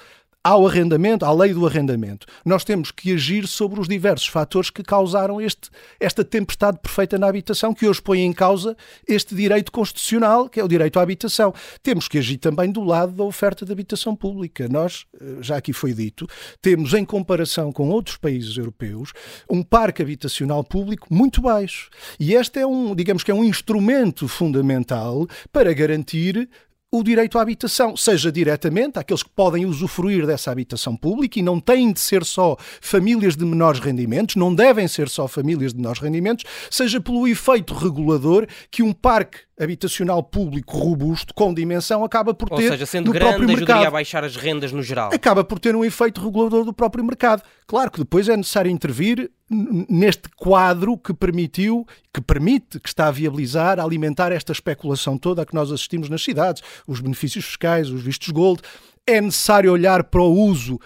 ao 0.46 0.64
arrendamento, 0.64 1.24
à 1.24 1.32
lei 1.32 1.52
do 1.52 1.66
arrendamento. 1.66 2.24
Nós 2.44 2.62
temos 2.62 2.92
que 2.92 3.12
agir 3.12 3.48
sobre 3.48 3.80
os 3.80 3.88
diversos 3.88 4.28
fatores 4.28 4.70
que 4.70 4.80
causaram 4.80 5.40
este, 5.40 5.68
esta 5.98 6.24
tempestade 6.24 6.78
perfeita 6.78 7.18
na 7.18 7.26
habitação, 7.26 7.74
que 7.74 7.84
hoje 7.84 8.00
põe 8.00 8.20
em 8.20 8.32
causa 8.32 8.76
este 9.08 9.34
direito 9.34 9.72
constitucional, 9.72 10.48
que 10.48 10.60
é 10.60 10.64
o 10.64 10.68
direito 10.68 11.00
à 11.00 11.02
habitação. 11.02 11.52
Temos 11.82 12.06
que 12.06 12.18
agir 12.18 12.36
também 12.36 12.70
do 12.70 12.84
lado 12.84 13.10
da 13.10 13.24
oferta 13.24 13.66
de 13.66 13.72
habitação 13.72 14.14
pública. 14.14 14.68
Nós, 14.68 15.04
eh, 15.20 15.38
já 15.40 15.56
aqui 15.56 15.72
foi 15.72 15.92
dito, 15.92 16.28
temos, 16.62 16.94
em 16.94 17.04
comparação 17.04 17.72
com 17.72 17.88
outros 17.88 18.16
países 18.16 18.56
europeus, 18.56 19.12
um 19.50 19.64
parque 19.64 20.00
habitacional 20.06 20.64
público 20.64 21.08
muito 21.10 21.42
baixo. 21.42 21.90
E 22.18 22.34
este 22.34 22.60
é 22.60 22.66
um, 22.66 22.94
digamos 22.94 23.22
que 23.22 23.30
é 23.30 23.34
um 23.34 23.44
instrumento 23.44 24.26
fundamental 24.26 25.26
para 25.52 25.72
garantir 25.74 26.48
o 26.90 27.02
direito 27.02 27.38
à 27.38 27.42
habitação, 27.42 27.96
seja 27.96 28.30
diretamente 28.30 28.98
àqueles 28.98 29.22
que 29.22 29.28
podem 29.30 29.66
usufruir 29.66 30.24
dessa 30.24 30.50
habitação 30.50 30.96
pública 30.96 31.38
e 31.38 31.42
não 31.42 31.60
têm 31.60 31.92
de 31.92 32.00
ser 32.00 32.24
só 32.24 32.56
famílias 32.80 33.36
de 33.36 33.44
menores 33.44 33.80
rendimentos, 33.80 34.36
não 34.36 34.54
devem 34.54 34.86
ser 34.86 35.08
só 35.08 35.26
famílias 35.26 35.72
de 35.72 35.78
menores 35.78 36.00
rendimentos, 36.00 36.44
seja 36.70 37.00
pelo 37.00 37.26
efeito 37.26 37.74
regulador 37.74 38.46
que 38.70 38.82
um 38.82 38.92
parque 38.92 39.45
habitacional 39.58 40.22
público 40.22 40.76
robusto, 40.76 41.32
com 41.32 41.52
dimensão, 41.52 42.04
acaba 42.04 42.34
por 42.34 42.48
ter. 42.50 42.64
Ou 42.64 42.70
seja, 42.70 42.86
sendo 42.86 43.10
grande, 43.10 43.36
ajudaria 43.36 43.56
mercado. 43.56 43.86
a 43.86 43.90
baixar 43.90 44.22
as 44.22 44.36
rendas 44.36 44.70
no 44.70 44.82
geral. 44.82 45.10
Acaba 45.12 45.42
por 45.42 45.58
ter 45.58 45.74
um 45.74 45.84
efeito 45.84 46.20
regulador 46.22 46.64
do 46.64 46.72
próprio 46.72 47.02
mercado. 47.02 47.42
Claro 47.66 47.90
que 47.90 47.98
depois 47.98 48.28
é 48.28 48.36
necessário 48.36 48.70
intervir 48.70 49.30
neste 49.48 50.28
quadro 50.36 50.98
que 50.98 51.14
permitiu, 51.14 51.86
que 52.12 52.20
permite, 52.20 52.78
que 52.78 52.88
está 52.88 53.08
a 53.08 53.10
viabilizar, 53.10 53.80
a 53.80 53.84
alimentar 53.84 54.30
esta 54.30 54.52
especulação 54.52 55.16
toda 55.16 55.42
a 55.42 55.46
que 55.46 55.54
nós 55.54 55.72
assistimos 55.72 56.10
nas 56.10 56.22
cidades, 56.22 56.62
os 56.86 57.00
benefícios 57.00 57.44
fiscais, 57.44 57.88
os 57.88 58.02
vistos 58.02 58.28
gold. 58.28 58.60
É 59.06 59.20
necessário 59.20 59.72
olhar 59.72 60.04
para 60.04 60.20
o 60.20 60.32
uso 60.32 60.78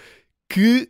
que 0.49 0.89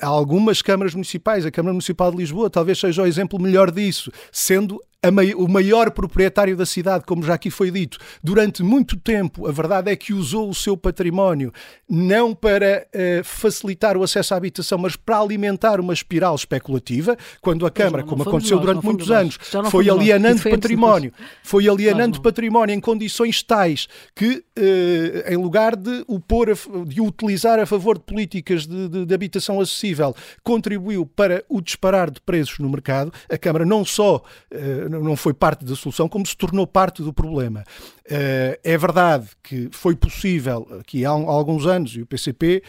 algumas 0.00 0.62
câmaras 0.62 0.94
municipais, 0.94 1.44
a 1.44 1.50
Câmara 1.50 1.72
Municipal 1.72 2.10
de 2.10 2.16
Lisboa 2.16 2.48
talvez 2.48 2.78
seja 2.78 3.02
o 3.02 3.06
exemplo 3.06 3.40
melhor 3.40 3.70
disso, 3.70 4.10
sendo 4.30 4.80
Mai 5.12 5.32
o 5.32 5.46
maior 5.46 5.92
proprietário 5.92 6.56
da 6.56 6.66
cidade, 6.66 7.04
como 7.06 7.22
já 7.22 7.34
aqui 7.34 7.50
foi 7.50 7.70
dito, 7.70 7.98
durante 8.20 8.64
muito 8.64 8.96
tempo, 8.96 9.46
a 9.46 9.52
verdade 9.52 9.92
é 9.92 9.94
que 9.94 10.12
usou 10.12 10.50
o 10.50 10.54
seu 10.54 10.76
património 10.76 11.52
não 11.88 12.34
para 12.34 12.84
uh, 12.92 13.22
facilitar 13.22 13.96
o 13.96 14.02
acesso 14.02 14.34
à 14.34 14.36
habitação, 14.36 14.76
mas 14.76 14.96
para 14.96 15.20
alimentar 15.20 15.78
uma 15.78 15.92
espiral 15.92 16.34
especulativa, 16.34 17.16
quando 17.40 17.64
a 17.64 17.70
Câmara, 17.70 18.02
como 18.02 18.24
aconteceu 18.24 18.56
nós, 18.56 18.66
durante 18.66 18.84
muitos 18.84 19.08
anos, 19.08 19.38
foi 19.70 19.88
alienando 19.88 20.42
património, 20.42 21.12
foi 21.44 21.68
alienando 21.68 22.20
património 22.20 22.74
em 22.74 22.80
condições 22.80 23.40
tais 23.40 23.86
que, 24.16 24.42
uh, 24.58 25.32
em 25.32 25.36
lugar 25.36 25.76
de 25.76 26.02
o 26.08 26.18
pôr, 26.18 26.50
a, 26.50 26.54
de 26.84 27.00
o 27.00 27.06
utilizar 27.06 27.60
a 27.60 27.66
favor 27.66 27.98
de 27.98 28.04
políticas 28.04 28.66
de, 28.66 28.88
de, 28.88 29.06
de 29.06 29.14
habitação 29.14 29.60
acessível, 29.60 30.12
contribuiu 30.42 31.06
para 31.06 31.44
o 31.48 31.60
disparar 31.60 32.10
de 32.10 32.20
preços 32.20 32.58
no 32.58 32.68
mercado, 32.68 33.12
a 33.30 33.38
Câmara 33.38 33.64
não 33.64 33.84
só 33.84 34.16
uh, 34.16 34.87
não 34.88 35.16
foi 35.16 35.34
parte 35.34 35.64
da 35.64 35.76
solução, 35.76 36.08
como 36.08 36.26
se 36.26 36.36
tornou 36.36 36.66
parte 36.66 37.02
do 37.02 37.12
problema. 37.12 37.64
É 38.04 38.78
verdade 38.78 39.28
que 39.42 39.68
foi 39.72 39.94
possível, 39.94 40.66
aqui 40.80 41.04
há 41.04 41.10
alguns 41.10 41.66
anos, 41.66 41.94
e 41.94 42.02
o 42.02 42.06
PCP 42.06 42.62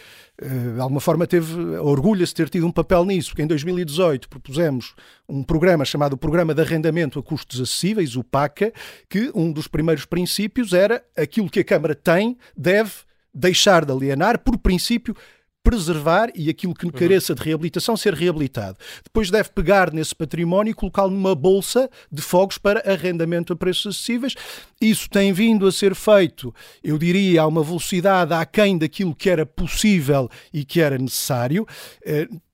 de 0.75 0.79
alguma 0.79 1.01
forma 1.01 1.27
teve, 1.27 1.53
orgulha-se 1.77 2.31
de 2.31 2.35
ter 2.35 2.49
tido 2.49 2.65
um 2.65 2.71
papel 2.71 3.03
nisso, 3.03 3.31
porque 3.31 3.41
em 3.41 3.47
2018 3.47 4.29
propusemos 4.29 4.95
um 5.27 5.43
programa 5.43 5.83
chamado 5.83 6.17
Programa 6.17 6.53
de 6.53 6.61
Arrendamento 6.61 7.19
a 7.19 7.23
Custos 7.23 7.59
Acessíveis, 7.59 8.15
o 8.15 8.23
PACA, 8.23 8.71
que 9.09 9.31
um 9.35 9.51
dos 9.51 9.67
primeiros 9.67 10.05
princípios 10.05 10.71
era 10.73 11.03
aquilo 11.17 11.49
que 11.49 11.59
a 11.59 11.63
Câmara 11.63 11.93
tem, 11.93 12.37
deve 12.55 12.91
deixar 13.33 13.85
de 13.85 13.91
alienar, 13.91 14.39
por 14.39 14.57
princípio, 14.57 15.15
preservar 15.63 16.29
e 16.35 16.49
aquilo 16.49 16.73
que 16.73 16.89
careça 16.91 17.35
de 17.35 17.43
reabilitação 17.43 17.95
ser 17.95 18.13
reabilitado. 18.13 18.77
Depois 19.03 19.29
deve 19.29 19.49
pegar 19.49 19.93
nesse 19.93 20.15
património 20.15 20.71
e 20.71 20.73
colocá-lo 20.73 21.11
numa 21.11 21.35
bolsa 21.35 21.89
de 22.11 22.21
fogos 22.21 22.57
para 22.57 22.91
arrendamento 22.91 23.53
a 23.53 23.55
preços 23.55 23.95
acessíveis. 23.95 24.35
Isso 24.81 25.09
tem 25.09 25.33
vindo 25.33 25.67
a 25.67 25.71
ser 25.71 25.93
feito, 25.95 26.53
eu 26.83 26.97
diria, 26.97 27.41
a 27.41 27.47
uma 27.47 27.63
velocidade 27.63 28.33
aquém 28.33 28.77
daquilo 28.77 29.15
que 29.15 29.29
era 29.29 29.45
possível 29.45 30.29
e 30.53 30.63
que 30.63 30.81
era 30.81 30.97
necessário. 30.97 31.65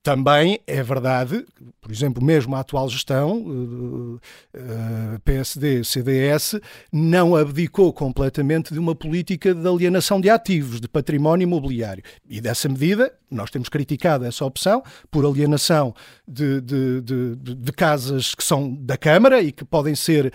Eh, 0.06 0.16
também 0.16 0.60
é 0.66 0.82
verdade, 0.82 1.44
por 1.80 1.90
exemplo, 1.90 2.24
mesmo 2.24 2.54
a 2.54 2.60
atual 2.60 2.88
gestão, 2.88 3.38
uh, 3.38 4.20
uh, 4.54 5.20
PSD, 5.24 5.82
CDS, 5.84 6.60
não 6.92 7.34
abdicou 7.34 7.92
completamente 7.92 8.72
de 8.72 8.78
uma 8.78 8.94
política 8.94 9.54
de 9.54 9.68
alienação 9.68 10.20
de 10.20 10.30
ativos, 10.30 10.80
de 10.80 10.88
património 10.88 11.44
imobiliário. 11.44 12.02
E 12.28 12.40
dessa 12.40 12.68
medida, 12.68 13.12
nós 13.30 13.50
temos 13.50 13.68
criticado 13.68 14.24
essa 14.24 14.44
opção 14.44 14.82
por 15.10 15.24
alienação 15.24 15.94
de, 16.26 16.60
de, 16.60 17.00
de, 17.00 17.36
de 17.36 17.72
casas 17.72 18.34
que 18.34 18.44
são 18.44 18.72
da 18.74 18.96
Câmara 18.96 19.40
e 19.40 19.52
que 19.52 19.64
podem 19.64 19.94
ser 19.94 20.26
uh, 20.26 20.32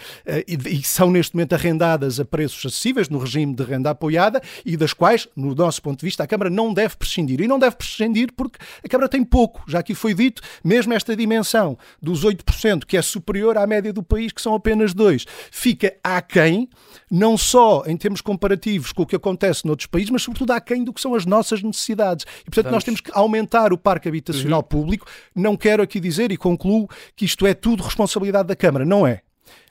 e, 0.48 0.84
são 0.84 1.10
neste 1.10 1.36
momento 1.36 1.54
arrendadas 1.54 2.20
a 2.20 2.26
preços 2.26 2.66
acessíveis 2.66 3.10
no 3.10 3.18
regime 3.18 3.56
de 3.56 3.64
renda 3.64 3.90
apoiada 3.90 4.42
e 4.66 4.76
das 4.76 4.94
quais, 4.94 5.28
no 5.36 5.56
nosso 5.56 5.82
ponto 5.82 6.00
de 6.00 6.06
vista, 6.06 6.24
a 6.24 6.28
Câmara 6.28 6.50
não 6.50 6.74
deve 6.74 6.96
prescindir. 6.98 7.42
E 7.42 7.48
não 7.48 7.58
deve 7.58 7.76
prescindir 7.76 8.32
porque 8.36 8.60
a 8.84 8.88
Câmara 8.88 9.10
tem 9.10 9.24
pouco 9.24 9.64
já 9.68 9.80
aqui 9.80 9.94
foi 9.94 10.14
dito, 10.14 10.42
mesmo 10.64 10.94
esta 10.94 11.16
dimensão 11.16 11.78
dos 12.02 12.26
8%, 12.26 12.86
que 12.86 12.98
é 12.98 13.02
superior 13.02 13.58
à 13.58 13.66
média 13.68 13.94
do 13.94 14.04
país, 14.04 14.32
que 14.32 14.42
são 14.42 14.54
apenas 14.54 14.94
2%, 14.94 15.28
fica 15.52 15.94
aquém, 16.04 16.70
não 17.10 17.38
só 17.38 17.84
em 17.86 17.98
termos 17.98 18.22
comparativos 18.22 18.92
com 18.92 19.04
o 19.04 19.06
que 19.06 19.16
acontece 19.16 19.66
noutros 19.66 19.88
países, 19.88 20.10
mas 20.10 20.24
sobretudo 20.24 20.52
aquém 20.52 20.84
do 20.84 20.94
que 20.94 21.02
são 21.02 21.16
as 21.16 21.26
nossas 21.26 21.62
necessidades. 21.62 22.26
E, 22.42 22.46
portanto, 22.46 22.66
Vamos. 22.66 22.76
nós 22.76 22.81
temos 22.84 23.02
que 23.02 23.12
aumentar 23.14 23.74
o 23.74 23.78
parque 23.78 24.08
habitacional 24.08 24.60
uhum. 24.60 24.68
público. 24.68 25.06
Não 25.36 25.56
quero 25.56 25.84
aqui 25.84 26.00
dizer, 26.00 26.32
e 26.32 26.38
concluo, 26.38 26.88
que 27.16 27.26
isto 27.26 27.46
é 27.46 27.54
tudo 27.54 27.84
responsabilidade 27.84 28.48
da 28.48 28.56
Câmara. 28.56 28.86
Não 28.86 29.06
é 29.06 29.22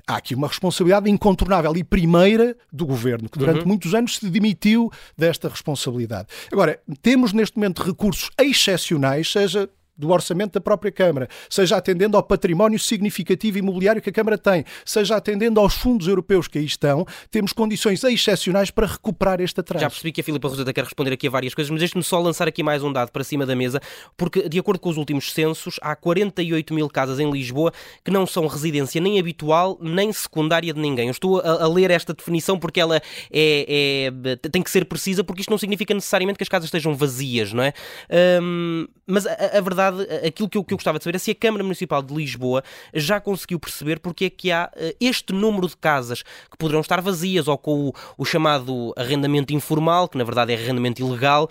há 0.06 0.16
aqui 0.16 0.34
uma 0.34 0.48
responsabilidade 0.48 1.08
incontornável 1.08 1.76
e 1.76 1.84
primeira 1.84 2.56
do 2.72 2.84
governo, 2.84 3.28
que 3.28 3.38
durante 3.38 3.60
uhum. 3.60 3.68
muitos 3.68 3.94
anos 3.94 4.16
se 4.16 4.28
demitiu 4.28 4.90
desta 5.16 5.48
responsabilidade. 5.48 6.28
Agora, 6.52 6.80
temos 7.00 7.32
neste 7.32 7.56
momento 7.56 7.82
recursos 7.82 8.30
excepcionais, 8.38 9.30
seja 9.30 9.68
do 10.00 10.10
orçamento 10.10 10.52
da 10.52 10.60
própria 10.60 10.90
Câmara, 10.90 11.28
seja 11.48 11.76
atendendo 11.76 12.16
ao 12.16 12.22
património 12.22 12.78
significativo 12.78 13.58
imobiliário 13.58 14.02
que 14.02 14.10
a 14.10 14.12
Câmara 14.12 14.36
tem, 14.36 14.64
seja 14.84 15.16
atendendo 15.16 15.60
aos 15.60 15.74
fundos 15.74 16.08
europeus 16.08 16.48
que 16.48 16.58
aí 16.58 16.64
estão, 16.64 17.06
temos 17.30 17.52
condições 17.52 18.02
excepcionais 18.02 18.70
para 18.70 18.86
recuperar 18.86 19.40
este 19.40 19.60
atraso. 19.60 19.82
Já 19.82 19.90
percebi 19.90 20.12
que 20.12 20.20
a 20.20 20.24
Filipa 20.24 20.48
Roseta 20.48 20.72
quer 20.72 20.84
responder 20.84 21.12
aqui 21.12 21.26
a 21.26 21.30
várias 21.30 21.54
coisas, 21.54 21.70
mas 21.70 21.80
deixe-me 21.80 22.02
só 22.02 22.18
lançar 22.18 22.48
aqui 22.48 22.62
mais 22.62 22.82
um 22.82 22.92
dado 22.92 23.10
para 23.10 23.22
cima 23.22 23.46
da 23.46 23.54
mesa, 23.54 23.80
porque 24.16 24.48
de 24.48 24.58
acordo 24.58 24.80
com 24.80 24.88
os 24.88 24.96
últimos 24.96 25.32
censos, 25.32 25.78
há 25.82 25.94
48 25.94 26.74
mil 26.74 26.88
casas 26.88 27.20
em 27.20 27.30
Lisboa 27.30 27.72
que 28.04 28.10
não 28.10 28.26
são 28.26 28.46
residência 28.46 29.00
nem 29.00 29.18
habitual 29.18 29.78
nem 29.80 30.12
secundária 30.12 30.72
de 30.72 30.80
ninguém. 30.80 31.06
Eu 31.06 31.12
estou 31.12 31.40
a, 31.40 31.64
a 31.64 31.68
ler 31.68 31.90
esta 31.90 32.14
definição 32.14 32.58
porque 32.58 32.80
ela 32.80 32.96
é, 32.96 34.10
é, 34.12 34.36
tem 34.48 34.62
que 34.62 34.70
ser 34.70 34.84
precisa, 34.84 35.22
porque 35.22 35.42
isto 35.42 35.50
não 35.50 35.58
significa 35.58 35.94
necessariamente 35.94 36.38
que 36.38 36.42
as 36.42 36.48
casas 36.48 36.66
estejam 36.66 36.94
vazias, 36.94 37.52
não 37.52 37.62
é? 37.62 37.72
Hum, 38.42 38.86
mas 39.06 39.26
a, 39.26 39.58
a 39.58 39.60
verdade 39.60 39.89
verdade, 39.90 40.26
aquilo 40.26 40.48
que 40.48 40.58
eu, 40.58 40.64
que 40.64 40.74
eu 40.74 40.76
gostava 40.76 40.98
de 40.98 41.04
saber 41.04 41.16
é 41.16 41.18
se 41.18 41.30
a 41.30 41.34
Câmara 41.34 41.62
Municipal 41.62 42.02
de 42.02 42.14
Lisboa 42.14 42.62
já 42.94 43.20
conseguiu 43.20 43.58
perceber 43.58 44.00
porque 44.00 44.26
é 44.26 44.30
que 44.30 44.50
há 44.50 44.70
eh, 44.76 44.94
este 45.00 45.32
número 45.32 45.68
de 45.68 45.76
casas 45.76 46.22
que 46.22 46.56
poderão 46.58 46.80
estar 46.80 47.00
vazias 47.00 47.48
ou 47.48 47.56
com 47.58 47.88
o, 47.88 47.92
o 48.18 48.24
chamado 48.24 48.92
arrendamento 48.96 49.52
informal, 49.52 50.08
que 50.08 50.18
na 50.18 50.24
verdade 50.24 50.52
é 50.52 50.56
arrendamento 50.56 51.00
ilegal. 51.00 51.48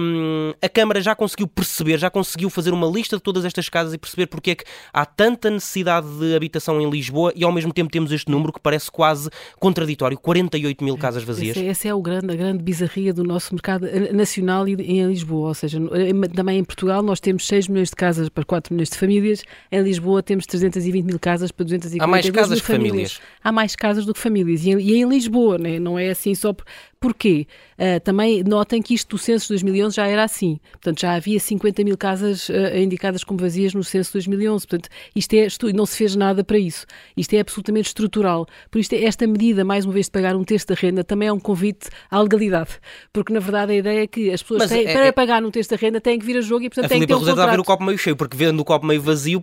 Um, 0.00 0.52
a 0.60 0.68
Câmara 0.68 1.00
já 1.00 1.14
conseguiu 1.14 1.46
perceber, 1.46 1.98
já 1.98 2.10
conseguiu 2.10 2.50
fazer 2.50 2.72
uma 2.72 2.86
lista 2.86 3.16
de 3.16 3.22
todas 3.22 3.44
estas 3.44 3.68
casas 3.68 3.94
e 3.94 3.98
perceber 3.98 4.26
porque 4.26 4.50
é 4.52 4.54
que 4.54 4.64
há 4.92 5.04
tanta 5.06 5.50
necessidade 5.50 6.06
de 6.18 6.34
habitação 6.34 6.80
em 6.80 6.88
Lisboa 6.88 7.32
e 7.34 7.44
ao 7.44 7.52
mesmo 7.52 7.72
tempo 7.72 7.90
temos 7.90 8.12
este 8.12 8.30
número 8.30 8.52
que 8.52 8.60
parece 8.60 8.90
quase 8.90 9.30
contraditório, 9.58 10.18
48 10.18 10.84
mil 10.84 10.96
casas 10.96 11.22
vazias. 11.22 11.56
Essa 11.56 11.88
é 11.88 11.94
o 11.94 12.00
grande, 12.00 12.32
a 12.32 12.36
grande 12.36 12.62
bizarria 12.62 13.12
do 13.12 13.24
nosso 13.24 13.54
mercado 13.54 13.86
eh, 13.86 14.12
nacional 14.12 14.66
e 14.68 14.74
em 14.74 15.06
Lisboa, 15.06 15.48
ou 15.48 15.54
seja, 15.54 15.78
também 16.34 16.58
em 16.58 16.64
Portugal 16.64 17.02
nós 17.02 17.20
temos 17.20 17.46
6 17.46 17.63
milhões 17.68 17.90
de 17.90 17.96
casas 17.96 18.28
para 18.28 18.44
4 18.44 18.72
milhões 18.72 18.90
de 18.90 18.98
famílias. 18.98 19.42
Em 19.70 19.82
Lisboa 19.82 20.22
temos 20.22 20.46
320 20.46 21.04
mil 21.04 21.18
casas 21.18 21.50
para 21.50 21.64
240 21.64 22.04
Há 22.04 22.06
mais 22.06 22.30
casas 22.30 22.60
que 22.60 22.66
famílias. 22.66 23.12
famílias. 23.14 23.20
Há 23.42 23.52
mais 23.52 23.76
casas 23.76 24.06
do 24.06 24.14
que 24.14 24.20
famílias. 24.20 24.64
E 24.64 24.70
em, 24.70 24.80
e 24.80 24.94
em 24.96 25.08
Lisboa, 25.08 25.58
né? 25.58 25.78
não 25.78 25.98
é 25.98 26.10
assim 26.10 26.34
só 26.34 26.52
por, 26.52 26.64
Porquê? 27.04 27.46
Uh, 27.74 28.00
também 28.00 28.42
notem 28.42 28.80
que 28.80 28.94
isto 28.94 29.10
do 29.10 29.18
censo 29.18 29.48
de 29.48 29.48
2011 29.50 29.96
já 29.96 30.06
era 30.06 30.24
assim. 30.24 30.58
Portanto, 30.72 31.02
já 31.02 31.12
havia 31.12 31.38
50 31.38 31.84
mil 31.84 31.98
casas 31.98 32.48
uh, 32.48 32.54
indicadas 32.78 33.22
como 33.22 33.38
vazias 33.38 33.74
no 33.74 33.84
censo 33.84 34.08
de 34.08 34.12
2011. 34.14 34.66
Portanto, 34.66 34.88
isto 35.14 35.34
é, 35.34 35.46
não 35.74 35.84
se 35.84 35.98
fez 35.98 36.16
nada 36.16 36.42
para 36.42 36.56
isso. 36.56 36.86
Isto 37.14 37.34
é 37.34 37.40
absolutamente 37.40 37.88
estrutural. 37.88 38.46
Por 38.70 38.78
isto, 38.78 38.94
esta 38.94 39.26
medida, 39.26 39.66
mais 39.66 39.84
uma 39.84 39.92
vez, 39.92 40.06
de 40.06 40.12
pagar 40.12 40.34
um 40.34 40.42
terço 40.42 40.66
da 40.68 40.74
renda, 40.74 41.04
também 41.04 41.28
é 41.28 41.32
um 41.32 41.38
convite 41.38 41.90
à 42.10 42.18
legalidade. 42.22 42.70
Porque, 43.12 43.34
na 43.34 43.40
verdade, 43.40 43.72
a 43.72 43.76
ideia 43.76 44.04
é 44.04 44.06
que 44.06 44.30
as 44.30 44.42
pessoas, 44.42 44.70
têm, 44.70 44.86
é, 44.86 44.92
para 44.94 45.04
é... 45.04 45.12
pagar 45.12 45.44
um 45.44 45.50
terço 45.50 45.68
da 45.68 45.76
renda, 45.76 46.00
têm 46.00 46.18
que 46.18 46.24
vir 46.24 46.38
a 46.38 46.40
jogo 46.40 46.64
e, 46.64 46.70
portanto, 46.70 46.88
têm 46.88 47.00
que 47.00 47.06
ter 47.06 47.16
um. 47.16 47.18
A 47.44 47.50
ver 47.50 47.60
o 47.60 47.64
copo 47.64 47.84
meio 47.84 47.98
cheio, 47.98 48.16
porque 48.16 48.36
vendo 48.36 48.60
o 48.60 48.64
copo 48.64 48.86
meio 48.86 49.00
vazio, 49.00 49.42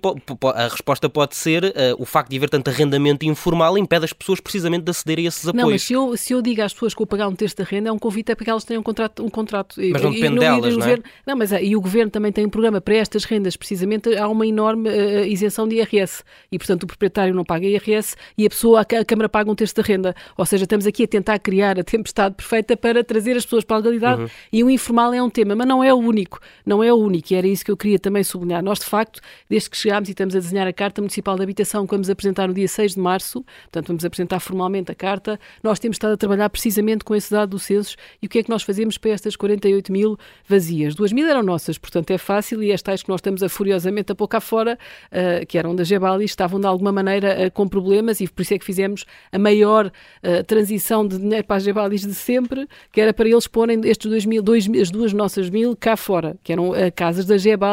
a 0.56 0.68
resposta 0.68 1.10
pode 1.10 1.36
ser 1.36 1.64
uh, 1.66 1.72
o 1.98 2.06
facto 2.06 2.30
de 2.30 2.38
haver 2.38 2.50
tanto 2.50 2.70
arrendamento 2.70 3.26
informal 3.26 3.78
impede 3.78 4.06
as 4.06 4.14
pessoas 4.14 4.40
precisamente 4.40 4.84
de 4.84 4.92
aceder 4.92 5.20
a 5.20 5.22
esses 5.22 5.48
apoios. 5.48 5.64
Não, 5.64 5.72
mas 5.72 5.84
se 5.84 5.94
eu, 5.94 6.18
se 6.18 6.34
eu 6.34 6.42
digo 6.42 6.62
às 6.62 6.74
pessoas 6.74 6.94
que 6.94 7.00
vou 7.00 7.08
pagar 7.08 7.28
um 7.28 7.36
terço 7.36 7.56
da 7.58 7.64
renda, 7.64 7.90
é 7.90 7.92
um 7.92 8.00
convite 8.00 8.32
até 8.32 8.36
porque 8.36 8.50
elas 8.50 8.64
têm 8.64 8.78
um 8.78 8.84
contrato. 8.84 9.24
Um 9.24 9.30
contrato 9.30 9.76
mas 9.78 10.02
não 10.02 10.12
depende 10.12 10.40
delas, 10.40 10.78
não 10.78 10.88
é? 10.88 10.98
Não, 11.26 11.36
mas 11.36 11.52
e 11.52 11.76
o 11.76 11.82
Governo 11.82 12.12
também 12.12 12.32
tem 12.32 12.46
um 12.46 12.50
programa 12.50 12.80
para 12.80 12.96
estas 12.96 13.24
rendas, 13.24 13.56
precisamente 13.56 14.16
há 14.16 14.28
uma 14.28 14.46
enorme 14.46 14.90
uh, 14.90 15.26
isenção 15.26 15.68
de 15.68 15.76
IRS 15.76 16.24
e, 16.52 16.58
portanto, 16.58 16.84
o 16.84 16.88
proprietário 16.88 17.34
não 17.34 17.44
paga 17.44 17.66
IRS 17.66 18.16
e 18.38 18.46
a 18.46 18.50
pessoa, 18.50 18.80
a, 18.80 19.00
a 19.00 19.06
Câmara 19.06 19.30
paga 19.30 19.52
um 19.52 19.56
terço 19.56 19.76
da 19.76 19.84
renda. 19.84 20.16
Ou 20.38 20.46
seja, 20.46 20.64
estamos 20.64 20.86
aqui 20.88 21.04
a 21.04 21.08
tentar 21.08 21.40
criar 21.40 21.80
a 21.80 21.84
tempestade 21.84 22.36
perfeita 22.36 22.78
para 22.78 23.04
trazer 23.04 23.36
as 23.36 23.44
pessoas 23.44 23.64
para 23.64 23.78
a 23.78 23.80
legalidade 23.80 24.22
uhum. 24.24 24.30
e 24.52 24.64
o 24.64 24.70
informal 24.70 25.14
é 25.14 25.22
um 25.22 25.30
tema, 25.30 25.56
mas 25.56 25.68
não 25.68 25.84
é 25.84 25.94
o 25.94 25.98
único. 25.98 26.40
Não 26.66 26.84
é 26.84 26.92
o 26.94 26.98
único 26.98 27.34
e 27.34 27.36
era 27.36 27.48
isso 27.48 27.66
que 27.66 27.72
eu 27.72 27.78
queria 27.78 27.91
também 28.00 28.24
sublinhar. 28.24 28.64
Nós, 28.64 28.80
de 28.80 28.86
facto, 28.86 29.22
desde 29.50 29.70
que 29.70 29.78
chegámos 29.78 30.10
e 30.10 30.12
estamos 30.12 30.36
a 30.36 30.40
desenhar 30.40 30.68
a 30.68 30.74
Carta 30.74 31.02
Municipal 31.02 31.36
de 31.36 31.44
Habitação, 31.44 31.86
que 31.86 31.92
vamos 31.92 32.10
apresentar 32.10 32.48
no 32.48 32.54
dia 32.54 32.68
6 32.68 32.96
de 32.96 33.00
março, 33.00 33.44
portanto, 33.64 33.88
vamos 33.88 34.06
apresentar 34.06 34.40
formalmente 34.40 34.92
a 34.92 34.96
Carta, 34.96 35.40
nós 35.64 35.80
temos 35.80 35.96
estado 35.96 36.14
a 36.14 36.18
trabalhar 36.18 36.50
precisamente 36.50 37.04
com 37.04 37.16
esse 37.16 37.32
dado 37.32 37.52
do 37.52 37.60
censo 37.60 37.96
e 38.22 38.26
o 38.26 38.30
que 38.30 38.40
é 38.40 38.44
que 38.44 38.50
nós 38.50 38.64
fazemos 38.64 38.98
para 38.98 39.12
estas 39.12 39.36
48 39.36 39.92
mil 39.92 40.18
vazias. 40.48 40.96
2 40.96 41.12
mil 41.12 41.28
eram 41.28 41.44
nossas, 41.44 41.78
portanto 41.78 42.12
é 42.12 42.18
fácil, 42.18 42.64
e 42.64 42.72
as 42.72 42.82
tais 42.82 43.04
que 43.04 43.10
nós 43.10 43.20
estamos 43.20 43.44
a 43.44 43.50
furiosamente 43.50 44.12
a 44.12 44.16
pôr 44.16 44.28
cá 44.28 44.40
fora, 44.40 44.78
uh, 45.12 45.46
que 45.46 45.58
eram 45.58 45.76
da 45.76 45.84
Gebali, 45.84 46.26
estavam 46.26 46.60
de 46.60 46.68
alguma 46.68 46.92
maneira 46.92 47.48
uh, 47.48 47.52
com 47.52 47.68
problemas 47.68 48.20
e 48.22 48.28
por 48.28 48.42
isso 48.42 48.54
é 48.54 48.60
que 48.60 48.66
fizemos 48.66 49.06
a 49.32 49.40
maior 49.40 49.88
uh, 49.88 50.44
transição 50.46 51.08
de 51.08 51.18
dinheiro 51.18 51.46
para 51.46 51.58
as 51.58 51.64
Gebalis 51.64 52.02
de 52.02 52.14
sempre, 52.14 52.68
que 52.92 53.02
era 53.02 53.14
para 53.14 53.28
eles 53.28 53.48
porem 53.48 53.82
estes 53.86 54.10
2 54.10 54.26
mil, 54.26 54.44
as 54.82 54.90
duas 54.90 55.14
nossas 55.14 55.50
mil 55.50 55.76
cá 55.76 55.96
fora, 55.96 56.38
que 56.44 56.52
eram 56.52 56.72
casas 56.96 57.26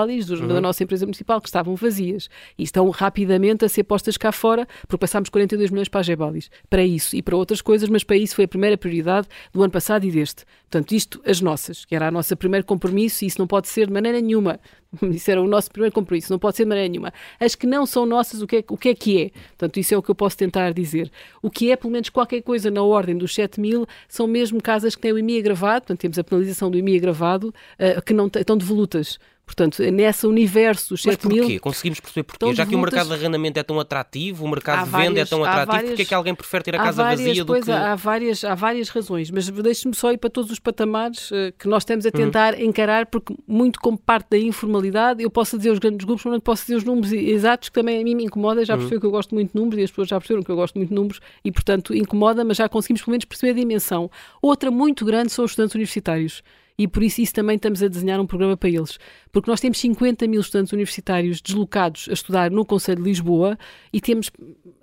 Gebalis, 0.08 0.30
uhum. 0.30 0.48
da 0.48 0.60
nossa 0.60 0.82
empresa 0.82 1.04
municipal, 1.04 1.40
que 1.40 1.48
estavam 1.48 1.74
vazias 1.76 2.28
e 2.56 2.62
estão 2.62 2.88
rapidamente 2.90 3.64
a 3.64 3.68
ser 3.68 3.84
postas 3.84 4.16
cá 4.16 4.32
fora, 4.32 4.66
porque 4.82 4.98
passámos 4.98 5.28
42 5.28 5.70
milhões 5.70 5.88
para 5.88 6.00
as 6.00 6.06
Gebalis, 6.06 6.50
para 6.68 6.82
isso 6.82 7.14
e 7.14 7.22
para 7.22 7.36
outras 7.36 7.60
coisas, 7.60 7.88
mas 7.88 8.02
para 8.02 8.16
isso 8.16 8.34
foi 8.34 8.44
a 8.44 8.48
primeira 8.48 8.76
prioridade 8.76 9.28
do 9.52 9.62
ano 9.62 9.72
passado 9.72 10.04
e 10.04 10.10
deste. 10.10 10.44
Portanto, 10.70 10.92
isto, 10.92 11.20
as 11.24 11.40
nossas, 11.40 11.84
que 11.84 11.94
era 11.94 12.08
o 12.08 12.10
nosso 12.10 12.36
primeiro 12.36 12.66
compromisso, 12.66 13.24
e 13.24 13.26
isso 13.26 13.38
não 13.38 13.46
pode 13.46 13.68
ser 13.68 13.86
de 13.86 13.92
maneira 13.92 14.20
nenhuma. 14.20 14.58
Isso 15.10 15.30
era 15.30 15.42
o 15.42 15.46
nosso 15.46 15.70
primeiro 15.70 15.94
compromisso, 15.94 16.32
não 16.32 16.38
pode 16.38 16.56
ser 16.56 16.64
de 16.64 16.68
maneira 16.68 16.88
nenhuma. 16.88 17.12
As 17.38 17.54
que 17.54 17.66
não 17.66 17.84
são 17.84 18.06
nossas, 18.06 18.40
o 18.40 18.46
que, 18.46 18.56
é, 18.56 18.64
o 18.68 18.76
que 18.76 18.88
é 18.88 18.94
que 18.94 19.22
é? 19.22 19.30
Portanto, 19.48 19.78
isso 19.78 19.94
é 19.94 19.98
o 19.98 20.02
que 20.02 20.10
eu 20.10 20.14
posso 20.14 20.36
tentar 20.36 20.72
dizer. 20.72 21.10
O 21.42 21.50
que 21.50 21.70
é, 21.70 21.76
pelo 21.76 21.92
menos, 21.92 22.08
qualquer 22.08 22.40
coisa 22.42 22.70
na 22.70 22.82
ordem 22.82 23.16
dos 23.16 23.34
7 23.34 23.60
mil, 23.60 23.86
são 24.08 24.26
mesmo 24.26 24.62
casas 24.62 24.94
que 24.94 25.02
têm 25.02 25.12
o 25.12 25.18
IMI 25.18 25.38
agravado, 25.38 25.82
portanto, 25.82 26.00
temos 26.00 26.18
a 26.18 26.24
penalização 26.24 26.70
do 26.70 26.78
IMI 26.78 26.96
agravado, 26.96 27.48
uh, 27.48 28.02
que 28.02 28.14
não 28.14 28.26
estão 28.26 28.56
devolutas 28.56 29.18
Portanto, 29.48 29.82
nesse 29.82 30.26
universo 30.26 30.90
dos 30.90 31.02
7 31.02 31.26
mil... 31.26 31.36
Mas 31.38 31.46
porquê? 31.46 31.58
Conseguimos 31.58 32.00
perceber 32.00 32.22
porquê? 32.24 32.54
Já 32.54 32.66
que 32.66 32.76
o 32.76 32.78
mercado 32.78 33.08
de 33.08 33.14
arrendamento 33.14 33.58
é 33.58 33.62
tão 33.62 33.80
atrativo, 33.80 34.44
o 34.44 34.48
mercado 34.48 34.84
de 34.84 34.90
venda 34.90 35.20
é 35.20 35.24
tão 35.24 35.42
atrativo, 35.42 35.72
várias, 35.72 35.88
porquê 35.88 36.02
é 36.02 36.04
que 36.04 36.14
alguém 36.14 36.34
prefere 36.34 36.64
ter 36.64 36.74
a 36.74 36.78
casa 36.78 37.02
várias, 37.02 37.26
vazia 37.26 37.44
do 37.44 37.60
que... 37.60 37.70
Há 37.70 37.94
várias, 37.94 38.44
há 38.44 38.54
várias 38.54 38.90
razões, 38.90 39.30
mas 39.30 39.48
deixe-me 39.48 39.94
só 39.94 40.12
ir 40.12 40.18
para 40.18 40.28
todos 40.28 40.50
os 40.50 40.58
patamares 40.58 41.30
uh, 41.30 41.52
que 41.58 41.66
nós 41.66 41.82
estamos 41.82 42.04
a 42.04 42.08
uhum. 42.08 42.12
tentar 42.12 42.54
uhum. 42.54 42.60
encarar, 42.60 43.06
porque 43.06 43.34
muito 43.46 43.80
como 43.80 43.96
parte 43.96 44.28
da 44.30 44.38
informalidade, 44.38 45.22
eu 45.22 45.30
posso 45.30 45.56
dizer 45.56 45.70
os 45.70 45.78
grandes 45.78 46.04
grupos, 46.04 46.26
mas 46.26 46.34
não 46.34 46.40
posso 46.40 46.62
dizer 46.64 46.76
os 46.76 46.84
números 46.84 47.10
exatos, 47.10 47.70
que 47.70 47.74
também 47.74 47.98
a 48.00 48.04
mim 48.04 48.14
me 48.14 48.24
incomoda, 48.24 48.62
já 48.66 48.74
uhum. 48.74 48.80
percebeu 48.80 49.00
que 49.00 49.06
eu 49.06 49.10
gosto 49.10 49.34
muito 49.34 49.52
de 49.52 49.58
números 49.58 49.80
e 49.80 49.84
as 49.84 49.90
pessoas 49.90 50.08
já 50.08 50.18
perceberam 50.18 50.42
que 50.42 50.50
eu 50.50 50.56
gosto 50.56 50.74
muito 50.76 50.90
de 50.90 50.94
números 50.94 51.20
e, 51.42 51.50
portanto, 51.50 51.94
incomoda, 51.94 52.44
mas 52.44 52.58
já 52.58 52.68
conseguimos 52.68 53.00
pelo 53.00 53.12
menos 53.12 53.24
perceber 53.24 53.52
a 53.52 53.54
dimensão. 53.54 54.10
Outra 54.42 54.70
muito 54.70 55.04
grande 55.06 55.32
são 55.32 55.44
os 55.44 55.52
estudantes 55.52 55.74
universitários 55.74 56.42
e 56.78 56.86
por 56.86 57.02
isso 57.02 57.20
isso 57.20 57.34
também 57.34 57.56
estamos 57.56 57.82
a 57.82 57.88
desenhar 57.88 58.20
um 58.20 58.26
programa 58.26 58.56
para 58.56 58.68
eles. 58.68 58.98
Porque 59.32 59.50
nós 59.50 59.60
temos 59.60 59.78
50 59.78 60.28
mil 60.28 60.40
estudantes 60.40 60.72
universitários 60.72 61.40
deslocados 61.40 62.06
a 62.08 62.12
estudar 62.12 62.50
no 62.52 62.64
Conselho 62.64 63.02
de 63.02 63.08
Lisboa 63.08 63.58
e 63.92 64.00
temos 64.00 64.30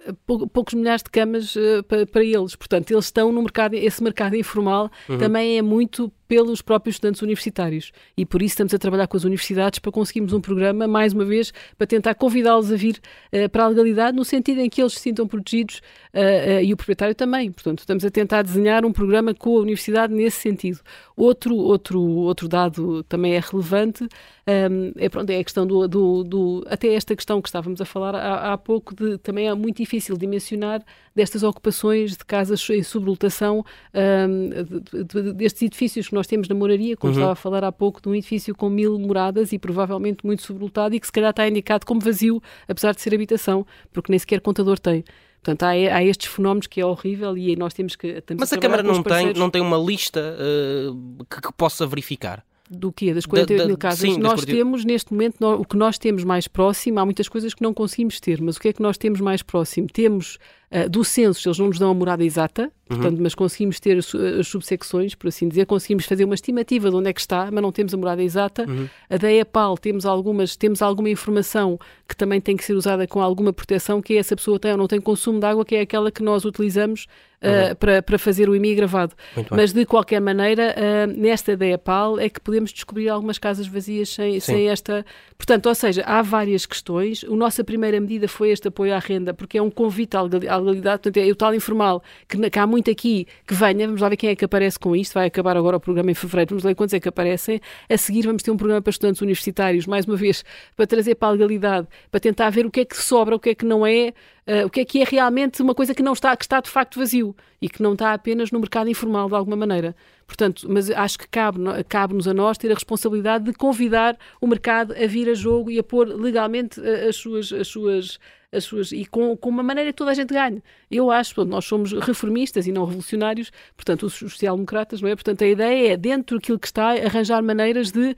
eh, 0.06 0.14
poucos 0.26 0.74
milhares 0.74 1.02
de 1.02 1.10
camas 1.10 1.56
uh, 1.56 1.84
para, 1.88 2.06
para, 2.06 2.24
eles. 2.24 2.54
Portanto, 2.56 2.92
eles 2.92 3.06
estão 3.06 3.32
no 3.32 3.42
mercado, 3.42 3.76
esse 3.76 4.04
mercado 4.04 4.36
informal 4.36 4.92
uhum. 5.08 5.18
também 5.18 5.58
é 5.58 5.62
muito 5.62 6.12
pelos 6.28 6.62
próprios 6.62 6.96
estudantes 6.96 7.22
universitários. 7.22 7.92
E 8.18 8.26
por 8.26 8.42
isso 8.42 8.54
estamos 8.54 8.74
a 8.74 8.80
trabalhar 8.80 9.08
com 9.08 9.18
as 9.18 9.24
universidades 9.24 9.80
para 9.80 9.92
conseguirmos 9.92 10.34
um 10.34 10.42
programa, 10.42 10.88
mais 10.88 11.14
uma 11.14 11.26
vez, 11.26 11.54
para 11.78 11.88
tentar 11.88 12.16
convidá-los 12.16 12.72
a 12.72 12.76
vir 12.76 13.00
uh, 13.32 13.50
para 13.50 13.64
a 13.64 13.68
legalidade, 13.68 14.16
no 14.16 14.26
sentido 14.26 14.62
em 14.62 14.70
que 14.70 14.82
eles 14.82 14.94
se 14.94 15.00
sintam 15.00 15.28
protegidos 15.28 15.82
uh, 16.14 16.60
uh, 16.60 16.62
e 16.64 16.74
o 16.74 16.78
proprietário 16.78 17.16
também. 17.16 17.52
Portanto, 17.52 17.80
estamos 17.80 18.04
a 18.06 18.10
tentar 18.10 18.42
desenhar 18.42 18.86
um 18.86 18.92
programa 18.92 19.34
com 19.34 19.58
a 19.58 19.62
universidade 19.62 20.14
nesse 20.14 20.42
sentido. 20.42 20.80
Outro, 21.16 21.56
outro, 21.56 22.02
outro 22.02 22.48
dado 22.48 23.04
também 23.04 23.36
é 23.36 23.40
relevante 23.40 24.08
um, 24.48 24.92
é, 24.96 25.10
pronto, 25.10 25.28
é 25.32 25.40
a 25.40 25.44
questão 25.44 25.66
do, 25.66 25.88
do, 25.88 26.24
do, 26.24 26.64
Até 26.70 26.94
esta 26.94 27.16
questão 27.16 27.42
que 27.42 27.50
estávamos 27.50 27.82
a 27.82 27.86
falar 27.86 28.14
há, 28.14 28.54
há 28.54 28.58
pouco, 28.58 28.94
de, 28.94 29.18
também 29.18 29.48
é 29.48 29.54
muito 29.56 29.78
difícil 29.78 30.16
dimensionar 30.16 30.84
destas 31.16 31.42
ocupações 31.42 32.12
de 32.12 32.24
casas 32.24 32.70
em 32.70 32.84
sublotação, 32.84 33.66
um, 33.94 34.50
de, 34.50 35.04
de, 35.04 35.34
destes 35.34 35.64
edifícios 35.64 36.12
nós 36.16 36.28
temos 36.28 36.48
na 36.48 36.56
moraria, 36.56 36.98
como 36.98 37.12
uhum. 37.14 37.20
estava 37.20 37.34
a 37.34 37.36
falar 37.36 37.64
há 37.64 37.72
pouco, 37.72 38.02
de 38.02 38.10
um 38.10 38.16
edifício 38.16 38.56
com 38.56 38.70
mil 38.70 38.98
moradas 38.98 39.52
e 39.52 39.60
provavelmente 39.60 40.26
muito 40.26 40.42
sublotado 40.42 40.96
e 40.96 41.00
que 41.00 41.06
se 41.06 41.14
calhar 41.14 41.30
está 41.30 41.48
indicado 41.48 41.86
como 41.86 42.00
vazio, 42.00 42.42
apesar 42.68 42.94
de 42.94 43.02
ser 43.02 43.14
habitação, 43.14 43.66
porque 43.94 44.12
nem 44.12 44.18
sequer 44.18 44.42
contador 44.42 44.80
tem. 44.80 45.04
Portanto, 45.44 45.64
há, 45.64 45.70
há, 45.70 46.04
estes 46.04 46.32
fenómenos 46.32 46.66
que 46.66 46.82
é 46.82 46.86
horrível 46.86 47.38
e 47.38 47.56
nós 47.56 47.74
temos 47.74 47.96
que. 47.96 48.24
Mas 48.36 48.52
a, 48.52 48.58
Câmara 48.58 48.82
não 48.82 49.04
tem, 49.04 49.34
não 49.34 49.50
tem 49.50 49.62
uma 49.62 49.78
lista 49.78 50.20
uh, 50.20 51.26
que, 51.30 51.40
que, 51.40 51.54
possa 51.54 51.86
verificar? 51.86 52.44
do 52.70 52.92
quê? 52.92 53.14
Das 53.14 53.26
48 53.26 53.58
da, 53.58 53.64
da, 53.64 53.68
mil 53.68 53.78
casas? 53.78 54.00
Sim, 54.00 54.18
nós 54.18 54.44
40... 54.44 54.52
temos, 54.52 54.86
neste 54.86 55.14
momento, 55.14 55.36
nós, 55.40 55.60
o 55.60 55.64
que 55.64 55.78
nós 55.78 55.98
temos 55.98 56.24
mais 56.24 56.48
próximo, 56.48 57.00
há 57.00 57.06
muitas 57.06 57.30
coisas 57.30 57.54
que 57.54 57.62
não 57.62 57.74
conseguimos 57.74 58.20
ter, 58.20 58.42
mas 58.42 58.58
o 58.58 58.60
que 58.60 58.70
é 58.70 58.74
que 58.74 58.82
nós 58.82 58.98
temos 58.98 59.22
mais 59.22 59.42
próximo? 59.42 59.88
Temos 59.88 60.38
uh, 60.72 60.90
do 60.90 61.04
censo, 61.04 61.48
eles 61.48 61.60
não 61.60 61.68
nos 61.68 61.80
dão 61.80 61.92
a 61.92 61.94
morada 61.94 62.24
exata, 62.24 62.64
uhum. 62.90 62.98
portanto, 62.98 63.20
mas 63.22 63.36
conseguimos 63.36 63.80
ter 63.80 63.98
as, 63.98 64.14
as, 64.14 64.48
subsecções, 64.48 65.16
por 65.16 65.28
assim 65.28 65.48
dizer, 65.48 65.66
conseguimos 65.66 66.06
fazer 66.06 66.26
uma 66.26 66.36
estimativa 66.36 66.90
de 66.90 66.96
onde 66.96 67.10
é 67.10 67.14
que 67.14 67.22
está, 67.22 67.50
mas 67.52 67.62
não 67.62 67.72
temos 67.72 67.94
a 67.94 67.98
morada 67.98 68.24
exata. 68.24 68.66
Uhum. 68.68 68.88
A 69.10 69.18
da 69.18 69.32
EPAL 69.32 69.78
temos, 69.78 70.06
algumas, 70.06 70.56
temos 70.56 70.82
alguma 70.82 71.10
informação 71.10 71.80
que 72.08 72.16
também 72.16 72.40
tem 72.40 72.56
que 72.56 72.64
ser 72.64 72.74
usada 72.74 73.08
com 73.08 73.22
alguma 73.22 73.52
proteção, 73.52 74.02
que 74.02 74.14
é 74.14 74.18
essa 74.18 74.36
pessoa 74.36 74.60
tem 74.60 74.72
ou 74.72 74.78
não 74.78 74.88
tem 74.88 75.02
consumo 75.02 75.40
de 75.40 75.46
água, 75.46 75.66
que 75.66 75.76
é 75.76 75.82
aquela 75.82 76.12
que 76.12 76.22
nós 76.24 76.46
utilizamos 76.46 77.08
uh, 77.42 77.70
uhum. 77.70 77.76
para, 77.76 78.02
para 78.02 78.18
fazer 78.18 78.50
o 78.50 78.56
IMI 78.56 78.76
gravado. 78.76 79.14
Mas, 79.52 79.74
de 79.74 79.86
qualquer 79.86 80.22
maneira, 80.22 80.76
uh, 80.76 81.20
nesta 81.20 81.56
da 81.56 81.66
EPAL 81.66 82.20
é 82.20 82.30
que 82.30 82.40
podemos 82.40 82.72
descobrir 82.72 83.10
algumas 83.10 83.38
casas 83.38 83.68
vazias 83.68 84.10
sem, 84.10 84.40
sem 84.40 84.70
esta... 84.70 85.06
Portanto, 85.38 85.68
ou 85.68 85.76
seja, 85.76 86.04
há 86.06 86.22
várias 86.22 86.66
questões. 86.66 87.24
A 87.24 87.36
nossa 87.36 87.64
primeira 87.64 88.00
medida 88.00 88.28
foi 88.28 88.50
este 88.52 88.68
apoio 88.68 88.94
à 88.94 89.00
renda, 89.00 89.34
porque 89.34 89.58
é 89.58 89.62
um 89.62 89.70
convite 89.70 90.16
à 90.16 90.22
legalidade, 90.58 91.04
portanto, 91.04 91.24
é 91.24 91.30
o 91.30 91.36
tal 91.36 91.54
informal, 91.54 92.04
que, 92.28 92.50
que, 92.50 92.60
há 92.60 92.68
muito 92.68 92.90
aqui 92.92 93.28
que 93.46 93.54
venha, 93.54 93.86
vamos 93.86 94.02
lá 94.02 94.10
ver 94.10 94.18
quem 94.18 94.30
é 94.30 94.36
que 94.36 94.46
aparece 94.46 94.80
com 94.80 94.96
isto, 94.96 95.14
vai 95.14 95.28
acabar 95.28 95.58
agora 95.58 95.78
o 95.78 95.80
programa 95.80 96.12
em 96.12 96.14
fevereiro, 96.14 96.50
vamos 96.50 96.64
ver 96.64 96.76
quantos 96.76 96.94
é 96.94 97.00
que 97.00 97.10
aparecem. 97.10 97.60
A 97.90 97.98
seguir 97.98 98.26
vamos 98.26 98.44
ter 98.44 98.52
um 98.52 98.58
programa 98.58 98.82
para 98.82 98.92
estudantes 98.92 99.22
universitários, 99.22 99.86
mais 99.86 100.06
uma 100.06 100.16
vez, 100.16 100.44
para 100.76 100.88
trazer 100.88 101.16
para 101.16 101.30
a 101.30 101.32
legalidade, 101.32 101.88
para 102.12 102.20
tentar 102.20 102.50
ver 102.50 102.66
o 102.66 102.72
que 102.72 102.82
é 102.82 102.86
que 102.86 102.98
sobra, 102.98 103.36
o 103.36 103.40
que 103.40 103.50
é 103.50 103.56
que 103.56 103.66
não 103.66 103.86
é, 103.86 104.14
uh, 104.48 104.66
o 104.66 104.70
que 104.70 104.82
é 104.82 104.86
que 104.86 105.02
é 105.02 105.06
realmente 105.06 105.62
uma 105.62 105.76
coisa 105.76 105.94
que 105.94 106.04
não 106.04 106.14
está, 106.14 106.36
que 106.36 106.44
está 106.44 106.60
de 106.60 106.70
facto 106.70 107.00
vazio 107.00 107.36
e 107.62 107.70
que 107.70 107.82
não 107.82 107.94
está 107.94 108.14
apenas 108.14 108.52
no 108.52 108.60
mercado 108.60 108.90
informal 108.90 109.28
de 109.28 109.36
alguma 109.36 109.56
maneira. 109.56 109.96
Portanto, 110.28 110.68
mas 110.70 110.90
acho 110.90 111.20
que 111.20 111.28
cabe-nos 111.28 111.84
cabe 111.88 112.16
a 112.28 112.34
nós 112.34 112.58
ter 112.58 112.72
a 112.72 112.74
responsabilidade 112.74 113.46
de 113.46 113.54
convidar 113.54 114.18
o 114.42 114.48
mercado 114.48 114.94
a 114.94 115.08
vir 115.08 115.30
a 115.30 115.34
jogo 115.34 115.70
e 115.70 115.78
a 115.78 115.84
pôr 115.84 116.08
legalmente 116.08 116.82
eh, 116.84 117.08
as 117.10 117.16
suas, 117.16 117.54
as 117.54 117.68
suas 117.68 118.20
as 118.56 118.64
suas 118.64 118.92
e 118.92 119.06
com, 119.06 119.36
com 119.36 119.50
uma 119.50 119.64
maneira 119.64 119.92
que 119.92 119.98
toda 119.98 120.12
a 120.12 120.14
gente 120.14 120.34
ganhe. 120.34 120.62
Eu 120.90 121.12
acho, 121.12 121.44
nós 121.46 121.66
somos 121.66 121.92
reformistas 121.92 122.68
e 122.68 122.72
não 122.72 122.86
revolucionários, 122.86 123.52
portanto, 123.76 124.06
os 124.06 124.14
social-democratas, 124.14 125.02
não 125.02 125.10
é? 125.10 125.16
Portanto, 125.16 125.44
a 125.44 125.48
ideia 125.48 125.94
é, 125.94 125.98
dentro 125.98 126.38
daquilo 126.38 126.60
que 126.60 126.68
está, 126.68 126.92
arranjar 126.92 127.42
maneiras 127.44 127.92
de 127.92 128.12
uh, 128.12 128.16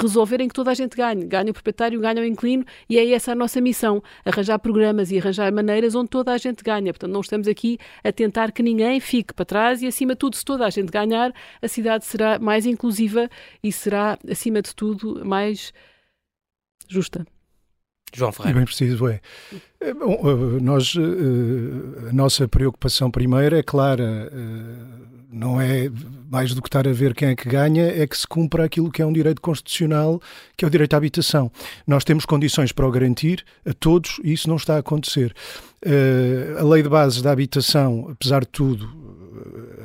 resolverem 0.00 0.48
que 0.48 0.54
toda 0.54 0.70
a 0.70 0.74
gente 0.74 0.96
ganhe. 0.96 1.24
Ganha 1.24 1.50
o 1.50 1.54
proprietário, 1.54 2.00
ganha 2.00 2.20
o 2.20 2.24
inclino, 2.24 2.64
e 2.88 2.98
é 2.98 3.10
essa 3.10 3.32
a 3.32 3.34
nossa 3.34 3.60
missão, 3.60 4.02
arranjar 4.24 4.58
programas 4.58 5.10
e 5.10 5.18
arranjar 5.18 5.52
maneiras 5.52 5.94
onde 5.94 6.10
toda 6.10 6.32
a 6.32 6.38
gente 6.38 6.62
ganha. 6.62 6.92
Portanto, 6.92 7.12
não 7.12 7.20
estamos 7.20 7.48
aqui 7.48 7.78
a 8.04 8.12
tentar 8.12 8.52
que 8.52 8.62
ninguém 8.62 9.00
fique 9.00 9.32
para 9.32 9.44
trás 9.44 9.82
e, 9.82 9.86
acima 9.86 10.12
de 10.12 10.18
tudo, 10.18 10.36
se 10.36 10.44
toda 10.44 10.66
a 10.66 10.70
gente 10.70 10.90
ganhar, 10.90 11.32
a 11.62 11.68
cidade 11.68 12.04
será 12.04 12.38
mais 12.38 12.66
inclusiva 12.66 13.28
e 13.62 13.72
será, 13.72 14.18
acima 14.30 14.60
de 14.62 14.74
tudo, 14.74 15.24
mais 15.24 15.72
justa. 16.88 17.26
João 18.14 18.32
Ferreira. 18.32 18.58
Bem 18.58 18.64
preciso 18.64 19.08
é. 19.08 19.20
é 19.80 19.94
bom, 19.94 20.14
eh, 20.14 20.60
nós, 20.60 20.94
eh, 20.96 22.08
a 22.08 22.12
nossa 22.12 22.48
preocupação 22.48 23.10
primeira 23.10 23.58
é 23.58 23.62
clara, 23.62 24.30
eh, 24.32 25.08
não 25.30 25.60
é 25.60 25.90
mais 26.30 26.54
do 26.54 26.62
que 26.62 26.68
estar 26.68 26.88
a 26.88 26.92
ver 26.92 27.14
quem 27.14 27.28
é 27.28 27.36
que 27.36 27.48
ganha, 27.48 27.84
é 27.84 28.06
que 28.06 28.16
se 28.16 28.26
cumpra 28.26 28.64
aquilo 28.64 28.90
que 28.90 29.02
é 29.02 29.06
um 29.06 29.12
direito 29.12 29.40
constitucional, 29.40 30.20
que 30.56 30.64
é 30.64 30.68
o 30.68 30.70
direito 30.70 30.94
à 30.94 30.96
habitação. 30.96 31.50
Nós 31.86 32.04
temos 32.04 32.24
condições 32.24 32.72
para 32.72 32.86
o 32.86 32.90
garantir 32.90 33.44
a 33.64 33.72
todos 33.72 34.20
e 34.24 34.32
isso 34.32 34.48
não 34.48 34.56
está 34.56 34.76
a 34.76 34.78
acontecer. 34.78 35.34
A 36.58 36.64
lei 36.64 36.82
de 36.82 36.88
bases 36.88 37.22
da 37.22 37.30
habitação, 37.30 38.08
apesar 38.10 38.40
de 38.40 38.48
tudo, 38.48 38.88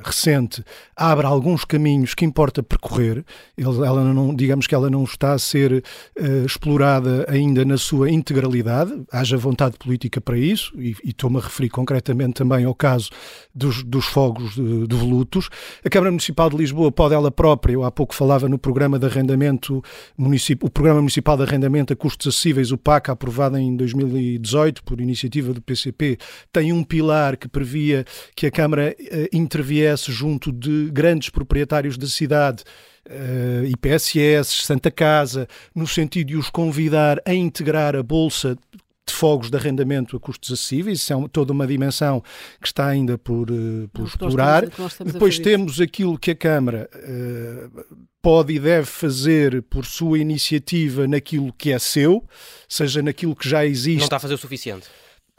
recente 0.04 0.64
abre 0.96 1.26
alguns 1.26 1.66
caminhos 1.66 2.14
que 2.14 2.26
importa 2.26 2.62
percorrer. 2.62 3.26
Ela 3.58 4.04
não, 4.14 4.34
digamos 4.34 4.68
que 4.68 4.76
ela 4.76 4.90
não 4.90 5.04
está 5.04 5.34
a 5.34 5.40
ser 5.40 5.84
uh, 6.20 6.46
explorada 6.46 7.26
ainda 7.28 7.66
na 7.66 7.78
sua 7.78 8.10
integralidade. 8.10 9.04
Haja 9.12 9.38
vontade 9.38 9.78
política 9.78 10.22
para 10.22 10.38
isso 10.38 10.74
e, 10.80 10.96
estou-me 11.04 11.38
a 11.38 11.42
referir 11.42 11.70
concretamente 11.70 12.34
também 12.34 12.66
ao 12.66 12.76
caso 12.76 13.10
dos, 13.54 13.84
dos 13.84 14.06
fogos 14.06 14.56
de, 14.56 14.88
de, 14.88 14.96
volutos. 14.96 15.50
A 15.84 15.90
Câmara 15.90 16.12
Municipal 16.12 16.50
de 16.50 16.58
Lisboa 16.58 16.92
pode 16.92 17.14
ela 17.14 17.32
própria, 17.32 17.74
eu 17.74 17.84
há 17.84 17.92
pouco 17.92 18.14
falava 18.14 18.48
no 18.48 18.58
programa 18.58 18.98
de 19.00 19.06
arrendamento 19.06 19.84
municipal, 20.18 20.68
o 20.68 20.72
Programa 20.72 21.00
Municipal 21.00 21.38
de 21.38 21.44
Arrendamento 21.44 21.94
a 21.94 21.96
Custos 21.96 22.28
Acessíveis, 22.28 22.72
o 22.72 22.78
PAC, 22.78 23.10
aprovado 23.10 23.58
em 23.58 23.76
2018 23.76 24.84
por 24.84 25.00
iniciativa 25.02 25.54
do 25.54 25.62
PCP, 25.62 26.18
tem 26.52 26.72
um 26.74 26.84
pilar 26.84 27.38
que 27.38 27.48
previa 27.48 28.06
que 28.36 28.46
a 28.46 28.52
Câmara 28.52 28.96
uh, 29.00 29.36
interviesse 29.36 29.93
junto 29.98 30.52
de 30.52 30.90
grandes 30.92 31.30
proprietários 31.30 31.98
da 31.98 32.08
cidade 32.08 32.64
uh, 33.10 33.66
IPSS, 33.66 34.66
Santa 34.66 34.92
Casa, 34.92 35.48
no 35.74 35.88
sentido 35.88 36.28
de 36.28 36.38
os 36.38 36.50
convidar 36.50 37.22
a 37.26 37.34
integrar 37.34 37.96
a 37.96 38.04
Bolsa 38.04 38.58
de 39.06 39.14
fogos 39.14 39.50
de 39.50 39.58
arrendamento 39.58 40.16
a 40.16 40.20
custos 40.20 40.52
acessíveis, 40.52 41.00
isso 41.00 41.14
é 41.14 41.28
toda 41.28 41.52
uma 41.52 41.68
dimensão 41.68 42.24
que 42.62 42.68
está 42.68 42.88
ainda 42.88 43.18
por, 43.18 43.52
uh, 43.52 43.90
por 43.92 44.08
explorar. 44.08 44.66
Depois 45.06 45.38
temos 45.40 45.82
aquilo 45.82 46.18
que 46.18 46.32
a 46.32 46.36
Câmara 46.36 46.90
uh, 46.96 47.98
pode 48.22 48.54
e 48.54 48.60
deve 48.60 48.86
fazer 48.86 49.62
por 49.64 49.86
sua 49.86 50.20
iniciativa 50.20 51.06
naquilo 51.06 51.52
que 51.54 51.72
é 51.72 51.80
seu, 51.80 52.26
seja 52.70 53.02
naquilo 53.02 53.36
que 53.36 53.48
já 53.48 53.66
existe. 53.66 53.98
Não 53.98 54.06
está 54.06 54.16
a 54.16 54.20
fazer 54.20 54.36
o 54.36 54.38
suficiente. 54.38 54.88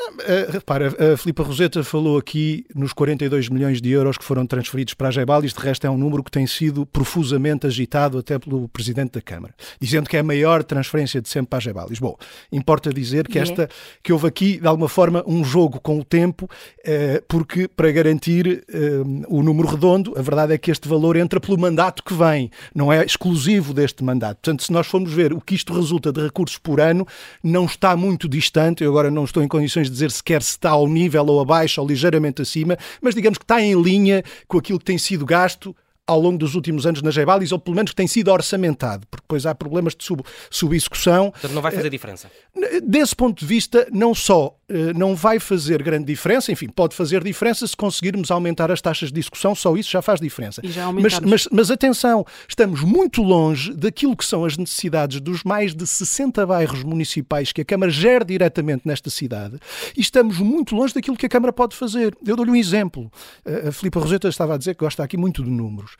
Uh, 0.00 0.50
repara, 0.50 1.12
a 1.12 1.16
Filipa 1.16 1.44
Roseta 1.44 1.84
falou 1.84 2.18
aqui 2.18 2.66
nos 2.74 2.92
42 2.92 3.48
milhões 3.48 3.80
de 3.80 3.90
euros 3.90 4.18
que 4.18 4.24
foram 4.24 4.44
transferidos 4.44 4.92
para 4.92 5.06
a 5.06 5.10
Gebal. 5.10 5.44
Isto, 5.44 5.60
de 5.60 5.66
resto, 5.66 5.86
é 5.86 5.90
um 5.90 5.96
número 5.96 6.22
que 6.24 6.32
tem 6.32 6.48
sido 6.48 6.84
profusamente 6.84 7.64
agitado 7.66 8.18
até 8.18 8.36
pelo 8.36 8.68
Presidente 8.68 9.12
da 9.12 9.22
Câmara, 9.22 9.54
dizendo 9.80 10.10
que 10.10 10.16
é 10.16 10.20
a 10.20 10.24
maior 10.24 10.64
transferência 10.64 11.22
de 11.22 11.28
sempre 11.28 11.50
para 11.50 11.58
a 11.58 11.60
Gebalis. 11.60 12.00
Bom, 12.00 12.16
importa 12.50 12.92
dizer 12.92 13.28
que, 13.28 13.38
esta, 13.38 13.68
que 14.02 14.12
houve 14.12 14.26
aqui, 14.26 14.58
de 14.58 14.66
alguma 14.66 14.88
forma, 14.88 15.22
um 15.28 15.44
jogo 15.44 15.80
com 15.80 16.00
o 16.00 16.04
tempo, 16.04 16.46
uh, 16.46 17.24
porque 17.28 17.68
para 17.68 17.92
garantir 17.92 18.64
uh, 18.68 19.24
o 19.28 19.44
número 19.44 19.68
redondo, 19.68 20.12
a 20.18 20.22
verdade 20.22 20.54
é 20.54 20.58
que 20.58 20.72
este 20.72 20.88
valor 20.88 21.16
entra 21.16 21.38
pelo 21.38 21.56
mandato 21.56 22.02
que 22.02 22.14
vem, 22.14 22.50
não 22.74 22.92
é 22.92 23.04
exclusivo 23.04 23.72
deste 23.72 24.02
mandato. 24.02 24.38
Portanto, 24.42 24.64
se 24.64 24.72
nós 24.72 24.88
formos 24.88 25.12
ver 25.12 25.32
o 25.32 25.40
que 25.40 25.54
isto 25.54 25.72
resulta 25.72 26.12
de 26.12 26.20
recursos 26.20 26.58
por 26.58 26.80
ano, 26.80 27.06
não 27.42 27.64
está 27.64 27.96
muito 27.96 28.28
distante. 28.28 28.82
Eu 28.82 28.90
agora 28.90 29.08
não 29.08 29.24
estou 29.24 29.42
em 29.42 29.48
condições 29.48 29.83
de 29.86 29.92
dizer 29.92 30.10
sequer 30.10 30.42
se 30.42 30.50
está 30.50 30.70
ao 30.70 30.86
nível 30.86 31.26
ou 31.26 31.40
abaixo 31.40 31.80
ou 31.80 31.86
ligeiramente 31.86 32.42
acima, 32.42 32.76
mas 33.00 33.14
digamos 33.14 33.38
que 33.38 33.44
está 33.44 33.60
em 33.60 33.80
linha 33.80 34.22
com 34.48 34.58
aquilo 34.58 34.78
que 34.78 34.84
tem 34.84 34.98
sido 34.98 35.24
gasto 35.24 35.74
ao 36.06 36.20
longo 36.20 36.38
dos 36.38 36.54
últimos 36.54 36.86
anos 36.86 37.00
na 37.02 37.10
Gebalis, 37.10 37.50
ou 37.52 37.58
pelo 37.58 37.76
menos 37.76 37.90
que 37.90 37.96
tem 37.96 38.06
sido 38.06 38.30
orçamentado, 38.30 39.06
porque 39.10 39.22
depois 39.22 39.46
há 39.46 39.54
problemas 39.54 39.94
de 39.94 40.04
sub, 40.04 40.22
subexecução. 40.50 41.30
Portanto, 41.30 41.52
não 41.52 41.62
vai 41.62 41.72
fazer 41.72 41.88
diferença. 41.88 42.30
Desse 42.82 43.16
ponto 43.16 43.40
de 43.40 43.46
vista, 43.46 43.86
não 43.90 44.14
só 44.14 44.54
eh, 44.63 44.63
não 44.94 45.14
vai 45.14 45.38
fazer 45.38 45.82
grande 45.82 46.04
diferença, 46.04 46.50
enfim, 46.50 46.68
pode 46.68 46.94
fazer 46.94 47.22
diferença 47.22 47.66
se 47.66 47.76
conseguirmos 47.76 48.30
aumentar 48.30 48.70
as 48.70 48.80
taxas 48.80 49.10
de 49.10 49.14
discussão, 49.14 49.54
só 49.54 49.76
isso 49.76 49.90
já 49.90 50.02
faz 50.02 50.20
diferença. 50.20 50.60
mas, 51.02 51.20
mas, 51.20 51.48
mas 51.50 51.70
atenção, 51.70 52.24
estamos 52.48 52.80
muito 52.82 53.22
longe 53.22 53.72
daquilo 53.72 54.16
que 54.16 54.24
são 54.24 54.44
as 54.44 54.56
necessidades 54.56 55.20
dos 55.20 55.44
mais 55.44 55.74
de 55.74 55.86
60 55.86 56.44
bairros 56.46 56.82
municipais 56.82 57.52
que 57.52 57.60
a 57.60 57.64
Câmara 57.64 57.90
gera 57.90 58.24
diretamente 58.24 58.82
nesta 58.84 59.10
cidade 59.10 59.58
e 59.96 60.00
estamos 60.00 60.38
muito 60.38 60.74
longe 60.74 60.94
daquilo 60.94 61.16
que 61.16 61.26
a 61.26 61.28
Câmara 61.28 61.52
pode 61.52 61.76
fazer. 61.76 62.16
Eu 62.26 62.36
dou-lhe 62.36 62.50
um 62.50 62.56
exemplo. 62.56 63.10
A 63.68 63.72
Filipe 63.72 63.98
Roseta 63.98 64.28
estava 64.28 64.54
a 64.54 64.58
dizer 64.58 64.74
que 64.74 64.80
gosta 64.80 65.02
aqui 65.02 65.16
muito 65.16 65.42
de 65.42 65.50
números. 65.50 65.96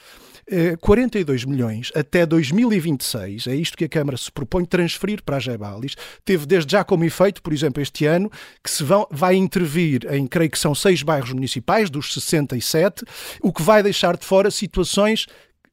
42 0.80 1.42
eh, 1.42 1.46
milhões 1.46 1.92
até 1.94 2.26
2026, 2.26 3.46
é 3.46 3.54
isto 3.54 3.76
que 3.76 3.84
a 3.84 3.88
Câmara 3.88 4.16
se 4.16 4.30
propõe 4.30 4.64
transferir 4.64 5.22
para 5.22 5.36
a 5.36 5.40
Gebalis. 5.40 5.96
Teve 6.24 6.46
desde 6.46 6.72
já 6.72 6.84
como 6.84 7.04
efeito, 7.04 7.42
por 7.42 7.52
exemplo, 7.52 7.82
este 7.82 8.06
ano, 8.06 8.30
que 8.62 8.70
se 8.70 8.84
vão, 8.84 9.06
vai 9.10 9.34
intervir 9.34 10.06
em, 10.12 10.26
creio 10.26 10.50
que 10.50 10.58
são 10.58 10.74
seis 10.74 11.02
bairros 11.02 11.32
municipais, 11.32 11.90
dos 11.90 12.12
67, 12.12 13.04
o 13.42 13.52
que 13.52 13.62
vai 13.62 13.82
deixar 13.82 14.16
de 14.16 14.24
fora 14.24 14.50
situações 14.50 15.26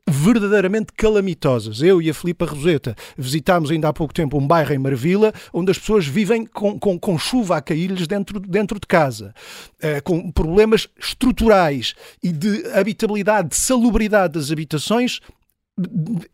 verdadeiramente 0.08 0.94
calamitosas. 0.94 1.82
Eu 1.82 2.02
e 2.02 2.10
a 2.10 2.14
Filipa 2.14 2.46
Roseta 2.46 2.96
visitámos 3.18 3.72
ainda 3.72 3.90
há 3.90 3.94
pouco 3.94 4.14
tempo 4.14 4.38
um 4.38 4.46
bairro 4.46 4.74
em 4.74 4.78
Marvila, 4.78 5.34
onde 5.54 5.72
as 5.72 5.78
pessoas 5.78 6.06
vivem 6.06 6.46
com, 6.46 6.80
com, 6.80 7.00
com 7.00 7.18
chuva 7.18 7.58
a 7.58 7.62
cair-lhes 7.62 8.08
dentro, 8.08 8.40
dentro 8.40 8.80
de 8.80 8.88
casa, 8.88 9.34
uh, 9.78 10.04
com 10.04 10.32
problemas 10.32 10.88
estruturais 11.00 11.94
e 12.22 12.32
de 12.32 12.66
habitabilidade, 12.74 13.50
de 13.50 13.56
salubridade 13.56 14.34
das 14.34 14.52
habitações 14.52 15.20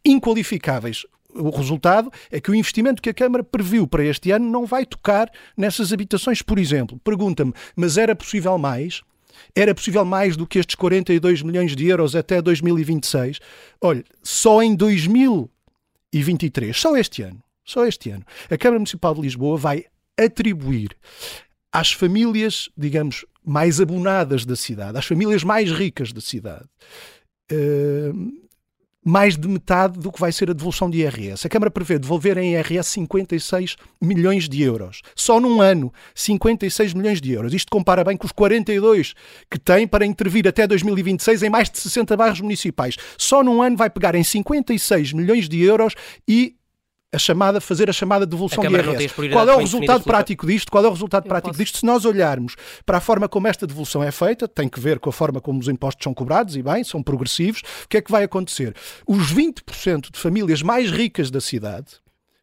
inqualificáveis. 0.04 1.06
O 1.36 1.52
resultado 1.52 2.12
é 2.32 2.42
que 2.42 2.50
o 2.50 2.56
investimento 2.56 3.02
que 3.02 3.10
a 3.10 3.14
Câmara 3.14 3.44
previu 3.44 3.86
para 3.88 4.04
este 4.04 4.32
ano 4.32 4.50
não 4.50 4.66
vai 4.66 4.86
tocar 4.86 5.30
nessas 5.56 5.94
habitações, 5.94 6.42
por 6.42 6.58
exemplo. 6.58 7.00
Pergunta-me, 7.04 7.54
mas 7.76 7.98
era 7.98 8.16
possível 8.16 8.58
mais? 8.58 9.04
Era 9.58 9.74
possível 9.74 10.06
mais 10.06 10.38
do 10.38 10.46
que 10.46 10.60
estes 10.60 10.76
42 10.76 11.42
milhões 11.42 11.76
de 11.76 11.88
euros 11.88 12.16
até 12.16 12.40
2026? 12.40 13.40
Olha, 13.82 14.04
só 14.22 14.62
em 14.62 14.76
2023, 14.76 16.80
só 16.80 16.96
este 16.96 17.24
ano, 17.24 17.42
só 17.66 17.84
este 17.88 18.12
ano, 18.12 18.24
a 18.52 18.56
Câmara 18.56 18.78
Municipal 18.78 19.16
de 19.16 19.22
Lisboa 19.22 19.58
vai 19.58 19.86
atribuir 20.16 20.96
às 21.74 21.92
famílias, 21.92 22.70
digamos, 22.78 23.26
mais 23.44 23.82
abonadas 23.82 24.46
da 24.46 24.56
cidade, 24.56 24.96
às 24.96 25.08
famílias 25.08 25.44
mais 25.44 25.72
ricas 25.72 26.14
da 26.14 26.22
cidade, 26.22 26.66
uh, 27.52 28.32
mais 29.08 29.38
de 29.38 29.48
metade 29.48 29.98
do 29.98 30.12
que 30.12 30.20
vai 30.20 30.34
ser 30.34 30.50
a 30.50 30.54
devolução 30.54 30.90
de 30.90 30.98
IRS. 30.98 31.48
A 31.48 31.50
Câmara 31.50 31.72
prevê 31.72 31.98
devolver 31.98 32.38
em 32.38 32.56
IRS 32.56 32.90
56 32.92 33.78
milhões 34.02 34.50
de 34.50 34.62
euros. 34.62 35.02
Só 35.16 35.40
num 35.40 35.62
ano, 35.62 35.94
56 36.14 36.94
milhões 36.94 37.22
de 37.22 37.32
euros. 37.32 37.54
Isto 37.54 37.72
compara 37.72 38.04
bem 38.04 38.18
com 38.18 38.26
os 38.26 38.34
42 38.34 39.14
que 39.50 39.58
tem 39.58 39.88
para 39.88 40.06
intervir 40.06 40.46
até 40.46 40.68
2026 40.68 41.42
em 41.44 41.50
mais 41.50 41.70
de 41.70 41.80
60 41.80 42.18
bairros 42.18 42.42
municipais. 42.42 42.98
Só 43.18 43.42
num 43.42 43.62
ano 43.62 43.78
vai 43.78 43.90
pegar 43.90 44.14
em 44.14 44.24
56 44.26 45.14
milhões 45.14 45.48
de 45.48 45.64
euros 45.64 45.96
e 46.28 46.57
a 47.14 47.18
chamada, 47.18 47.62
fazer 47.62 47.90
a 47.90 47.94
chamada 47.94 48.26
devolução 48.26 48.64
de 48.64 48.74
IRS. 48.74 49.14
Qual 49.32 49.48
é 49.48 49.56
o 49.56 49.60
resultado 49.60 50.04
prático 50.04 50.46
disto? 50.46 50.72
Qual 50.72 50.84
é 50.84 50.88
o 50.88 50.92
resultado 50.92 51.26
Eu 51.26 51.30
prático 51.30 51.50
posso. 51.50 51.60
disto? 51.64 51.78
Se 51.78 51.86
nós 51.86 52.04
olharmos 52.06 52.56
para 52.86 52.98
a 52.98 53.02
forma 53.02 53.30
como 53.30 53.48
esta 53.48 53.66
devolução 53.66 54.04
é 54.04 54.12
feita, 54.12 54.48
tem 54.48 54.68
que 54.68 54.80
ver 54.80 55.00
com 55.00 55.10
a 55.10 55.14
forma 55.14 55.40
como 55.40 55.60
os 55.60 55.68
impostos 55.68 56.04
são 56.04 56.14
cobrados, 56.14 56.56
e 56.56 56.62
bem, 56.62 56.84
são 56.84 57.02
progressivos, 57.02 57.62
o 57.84 57.88
que 57.88 57.98
é 57.98 58.02
que 58.02 58.12
vai 58.12 58.24
acontecer? 58.24 58.76
Os 59.06 59.32
20% 59.34 60.12
de 60.12 60.20
famílias 60.20 60.62
mais 60.62 60.92
ricas 60.92 61.32
da 61.32 61.40
cidade, 61.40 61.94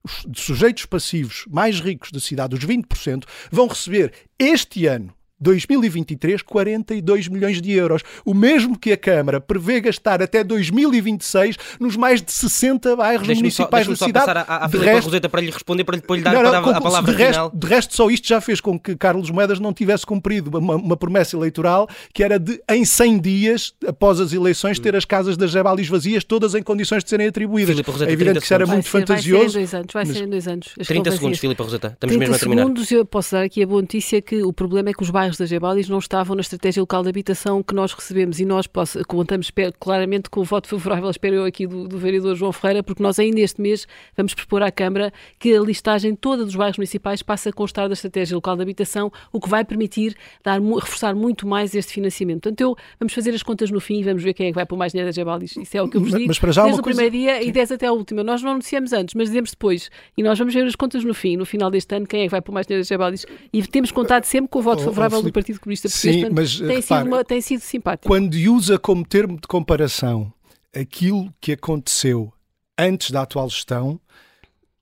os 0.02 0.24
sujeitos 0.34 0.86
passivos 0.86 1.44
mais 1.48 1.80
ricos 1.80 2.10
da 2.10 2.20
cidade, 2.20 2.54
os 2.54 2.64
20%, 2.64 3.24
vão 3.50 3.66
receber 3.66 4.12
este 4.38 4.86
ano 4.86 5.14
2023, 5.44 6.40
42 6.42 7.28
milhões 7.28 7.60
de 7.60 7.70
euros. 7.72 8.02
O 8.24 8.32
mesmo 8.32 8.78
que 8.78 8.92
a 8.92 8.96
Câmara 8.96 9.40
prevê 9.40 9.80
gastar 9.80 10.22
até 10.22 10.42
2026 10.42 11.56
nos 11.78 11.96
mais 11.96 12.22
de 12.22 12.32
60 12.32 12.96
bairros 12.96 13.28
municipais 13.28 13.86
da 13.86 13.94
cidade. 13.94 14.26
Passar 14.26 14.38
à, 14.38 14.64
à 14.64 14.66
de 14.66 14.78
resto, 14.78 15.04
Roseta 15.04 15.28
para 15.28 15.40
lhe 15.42 15.50
responder, 15.50 15.84
para 15.84 15.96
lhe, 15.96 16.02
para 16.02 16.16
lhe 16.16 16.22
dar 16.22 16.32
não, 16.32 16.42
não, 16.42 16.70
a, 16.70 16.76
a 16.76 16.80
palavra 16.80 17.12
de 17.12 17.22
resto, 17.22 17.50
de 17.54 17.66
resto, 17.66 17.94
só 17.94 18.10
isto 18.10 18.26
já 18.26 18.40
fez 18.40 18.60
com 18.60 18.78
que 18.78 18.96
Carlos 18.96 19.30
Moedas 19.30 19.60
não 19.60 19.72
tivesse 19.72 20.06
cumprido 20.06 20.56
uma, 20.58 20.76
uma 20.76 20.96
promessa 20.96 21.36
eleitoral 21.36 21.88
que 22.12 22.22
era 22.22 22.38
de, 22.38 22.62
em 22.70 22.84
100 22.84 23.20
dias, 23.20 23.74
após 23.86 24.20
as 24.20 24.32
eleições, 24.32 24.78
ter 24.78 24.96
as 24.96 25.04
casas 25.04 25.36
das 25.36 25.50
Jabalis 25.50 25.88
vazias, 25.88 26.24
todas 26.24 26.54
em 26.54 26.62
condições 26.62 27.04
de 27.04 27.10
serem 27.10 27.26
atribuídas. 27.26 27.78
Roseta, 27.80 28.10
é 28.10 28.12
evidente 28.12 28.38
que 28.38 28.44
isso 28.44 28.54
era 28.54 28.66
muito 28.66 28.84
ser, 28.84 28.90
fantasioso. 28.90 29.44
Vai 29.44 29.46
ser 29.46 29.58
em 29.58 29.60
dois 29.60 29.74
anos. 29.74 29.92
Vai 29.92 30.06
ser 30.06 30.22
em 30.24 30.28
dois 30.28 30.48
anos 30.48 30.74
30 30.86 31.10
segundos, 31.12 31.38
Filipe 31.38 31.62
Roseta. 31.62 31.88
Estamos 31.92 32.16
mesmo 32.16 32.34
a 32.34 32.38
terminar. 32.38 32.62
segundos, 32.62 32.90
eu 32.90 33.04
posso 33.04 33.32
dar 33.32 33.42
aqui 33.42 33.62
a 33.62 33.66
boa 33.66 33.80
notícia 33.80 34.20
que 34.22 34.42
o 34.42 34.52
problema 34.52 34.90
é 34.90 34.92
que 34.92 35.02
os 35.02 35.10
bairros 35.10 35.33
bairros 35.34 35.38
da 35.38 35.46
Gebalis 35.46 35.88
não 35.88 35.98
estavam 35.98 36.36
na 36.36 36.40
estratégia 36.40 36.80
local 36.80 37.02
de 37.02 37.08
habitação 37.08 37.62
que 37.62 37.74
nós 37.74 37.92
recebemos 37.92 38.40
e 38.40 38.44
nós 38.44 38.68
contamos 39.06 39.50
claramente 39.78 40.30
com 40.30 40.40
o 40.40 40.44
voto 40.44 40.68
favorável, 40.68 41.10
espero 41.10 41.36
eu 41.36 41.44
aqui, 41.44 41.66
do, 41.66 41.86
do 41.88 41.98
vereador 41.98 42.34
João 42.34 42.52
Ferreira, 42.52 42.82
porque 42.82 43.02
nós 43.02 43.18
ainda 43.18 43.40
este 43.40 43.60
mês 43.60 43.86
vamos 44.16 44.34
propor 44.34 44.62
à 44.62 44.70
Câmara 44.70 45.12
que 45.38 45.54
a 45.54 45.60
listagem 45.60 46.14
toda 46.14 46.44
dos 46.44 46.54
bairros 46.54 46.78
municipais 46.78 47.22
passe 47.22 47.48
a 47.48 47.52
constar 47.52 47.88
da 47.88 47.94
estratégia 47.94 48.34
local 48.34 48.56
de 48.56 48.62
habitação, 48.62 49.12
o 49.32 49.40
que 49.40 49.48
vai 49.48 49.64
permitir 49.64 50.16
dar, 50.42 50.60
reforçar 50.60 51.14
muito 51.14 51.46
mais 51.46 51.74
este 51.74 51.92
financiamento. 51.92 52.42
Portanto, 52.42 52.60
eu, 52.60 52.76
vamos 52.98 53.12
fazer 53.12 53.34
as 53.34 53.42
contas 53.42 53.70
no 53.70 53.80
fim 53.80 54.00
e 54.00 54.02
vamos 54.02 54.22
ver 54.22 54.34
quem 54.34 54.46
é 54.46 54.50
que 54.50 54.54
vai 54.54 54.66
pôr 54.66 54.76
mais 54.76 54.92
dinheiro 54.92 55.08
da 55.08 55.14
Gebalis. 55.14 55.56
Isso 55.56 55.76
é 55.76 55.82
o 55.82 55.88
que 55.88 55.96
eu 55.96 56.00
vos 56.00 56.12
digo. 56.12 56.28
Mas 56.28 56.38
para 56.38 56.52
já 56.52 56.62
desde 56.64 56.80
o 56.80 56.82
coisa... 56.82 57.00
primeiro 57.00 57.24
dia 57.24 57.42
e 57.42 57.52
desde 57.52 57.74
até 57.74 57.86
a 57.86 57.92
última. 57.92 58.22
Nós 58.22 58.42
não 58.42 58.52
anunciamos 58.52 58.92
antes, 58.92 59.14
mas 59.14 59.28
dizemos 59.28 59.50
depois. 59.50 59.90
E 60.16 60.22
nós 60.22 60.38
vamos 60.38 60.54
ver 60.54 60.64
as 60.64 60.76
contas 60.76 61.04
no 61.04 61.14
fim, 61.14 61.36
no 61.36 61.44
final 61.44 61.70
deste 61.70 61.94
ano, 61.94 62.06
quem 62.06 62.22
é 62.22 62.24
que 62.24 62.30
vai 62.30 62.40
pôr 62.40 62.52
mais 62.52 62.66
dinheiro 62.66 62.84
da 62.84 62.88
Gebalis. 62.88 63.26
E 63.52 63.62
temos 63.66 63.90
contado 63.90 64.24
sempre 64.24 64.48
com 64.48 64.58
o 64.58 64.62
voto 64.62 64.82
favorável 64.82 65.22
do 65.24 65.32
Partido 65.32 65.60
Comunista 65.60 65.88
Sim, 65.88 66.28
mas 66.30 66.58
tem, 66.58 66.66
repare, 66.68 66.82
sido 66.82 67.14
uma, 67.14 67.24
tem 67.24 67.40
sido 67.40 67.60
simpático. 67.60 68.08
Quando 68.08 68.34
usa 68.34 68.78
como 68.78 69.04
termo 69.04 69.34
de 69.40 69.46
comparação 69.48 70.32
aquilo 70.74 71.32
que 71.40 71.52
aconteceu 71.52 72.32
antes 72.78 73.10
da 73.10 73.22
atual 73.22 73.48
gestão, 73.48 74.00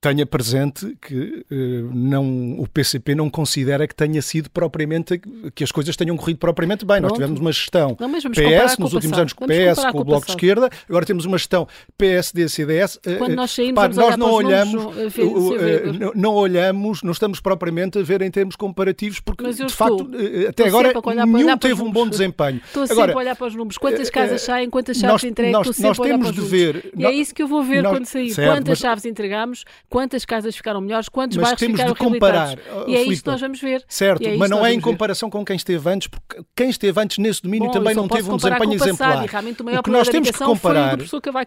tenha 0.02 0.26
presente 0.26 0.96
que 1.00 1.46
uh, 1.48 1.94
não, 1.94 2.58
o 2.58 2.66
PCP 2.66 3.14
não 3.14 3.30
considera 3.30 3.86
que 3.86 3.94
tenha 3.94 4.20
sido 4.20 4.50
propriamente 4.50 5.22
que 5.54 5.62
as 5.62 5.70
coisas 5.70 5.94
tenham 5.94 6.16
corrido 6.16 6.38
propriamente 6.38 6.84
bem. 6.84 6.98
Pronto. 6.98 7.10
Nós 7.10 7.18
tivemos 7.18 7.40
uma 7.40 7.52
gestão 7.52 7.96
não, 8.00 8.10
PS 8.10 8.78
nos 8.78 8.92
últimos 8.94 9.16
anos 9.16 9.32
com 9.32 9.44
o 9.44 9.48
PS, 9.48 9.92
com 9.92 10.00
o 10.00 10.04
Bloco 10.04 10.26
de 10.26 10.32
Esquerda, 10.32 10.68
agora 10.88 11.06
temos 11.06 11.24
uma 11.24 11.38
gestão 11.38 11.68
PSD, 11.96 12.48
CDS. 12.48 12.98
Eh, 13.06 13.14
Quando 13.14 13.36
nós 13.36 13.52
saímos, 13.52 13.74
pá, 13.76 13.88
nós 13.88 14.16
não 14.16 14.32
olhamos, 14.32 14.72
números, 14.74 15.16
uh, 15.16 15.92
não, 16.00 16.12
não, 16.16 16.34
olhamos, 16.34 17.02
não 17.04 17.12
estamos 17.12 17.38
propriamente 17.38 17.96
a 17.96 18.02
ver 18.02 18.22
em 18.22 18.30
termos 18.30 18.56
comparativos, 18.56 19.20
porque 19.20 19.52
de 19.52 19.68
facto 19.68 20.10
até 20.48 20.66
agora 20.66 20.92
nenhum 21.26 21.56
teve 21.56 21.80
um 21.80 21.92
bom 21.92 22.08
desempenho. 22.08 22.60
Estou 22.66 22.82
agora, 22.82 22.96
sempre 22.96 23.12
a 23.12 23.18
olhar 23.18 23.36
para 23.36 23.46
os 23.46 23.54
números. 23.54 23.78
Quantas 23.78 24.10
casas 24.10 24.42
saem, 24.42 24.68
quantas 24.68 24.96
chaves 24.96 25.22
entregam, 25.22 25.60
estou 25.60 25.72
sempre 25.72 26.00
a 26.00 26.04
olhar 26.06 26.18
para 26.18 26.30
os 26.30 26.36
números. 26.36 26.82
E 26.96 27.06
é 27.06 27.12
isso 27.12 27.32
que 27.32 27.42
eu 27.42 27.46
vou 27.46 27.62
ver 27.62 27.84
quando 27.84 28.06
sair. 28.06 28.34
Quantas 28.34 28.78
chaves 28.80 29.04
entregamos, 29.04 29.64
quantas 29.92 30.24
casas 30.24 30.56
ficaram 30.56 30.80
melhores, 30.80 31.08
quantos 31.08 31.36
mas 31.36 31.44
bairros 31.44 31.60
temos 31.60 31.76
ficaram 31.78 31.92
de 31.92 31.98
comparar, 31.98 32.58
oh, 32.58 32.88
e 32.88 32.94
é 32.94 32.98
Filipe, 32.98 33.12
isso 33.12 33.22
que 33.22 33.30
nós 33.30 33.40
vamos 33.40 33.60
ver. 33.60 33.84
Certo, 33.86 34.26
é 34.26 34.36
mas 34.36 34.48
não 34.48 34.64
é 34.64 34.72
em 34.72 34.80
comparação 34.80 35.28
ver. 35.28 35.32
com 35.32 35.44
quem 35.44 35.56
esteve 35.56 35.90
antes, 35.90 36.08
porque 36.08 36.42
quem 36.56 36.70
esteve 36.70 37.00
antes 37.00 37.18
nesse 37.18 37.42
domínio 37.42 37.68
Bom, 37.68 37.72
também 37.74 37.94
não 37.94 38.08
teve 38.08 38.30
um 38.30 38.36
desempenho 38.36 38.74
exemplar. 38.74 39.24
o 39.24 39.82
que 39.82 39.90
nós 39.90 40.08
temos 40.08 40.30
que 40.30 40.38
comparar, 40.38 40.98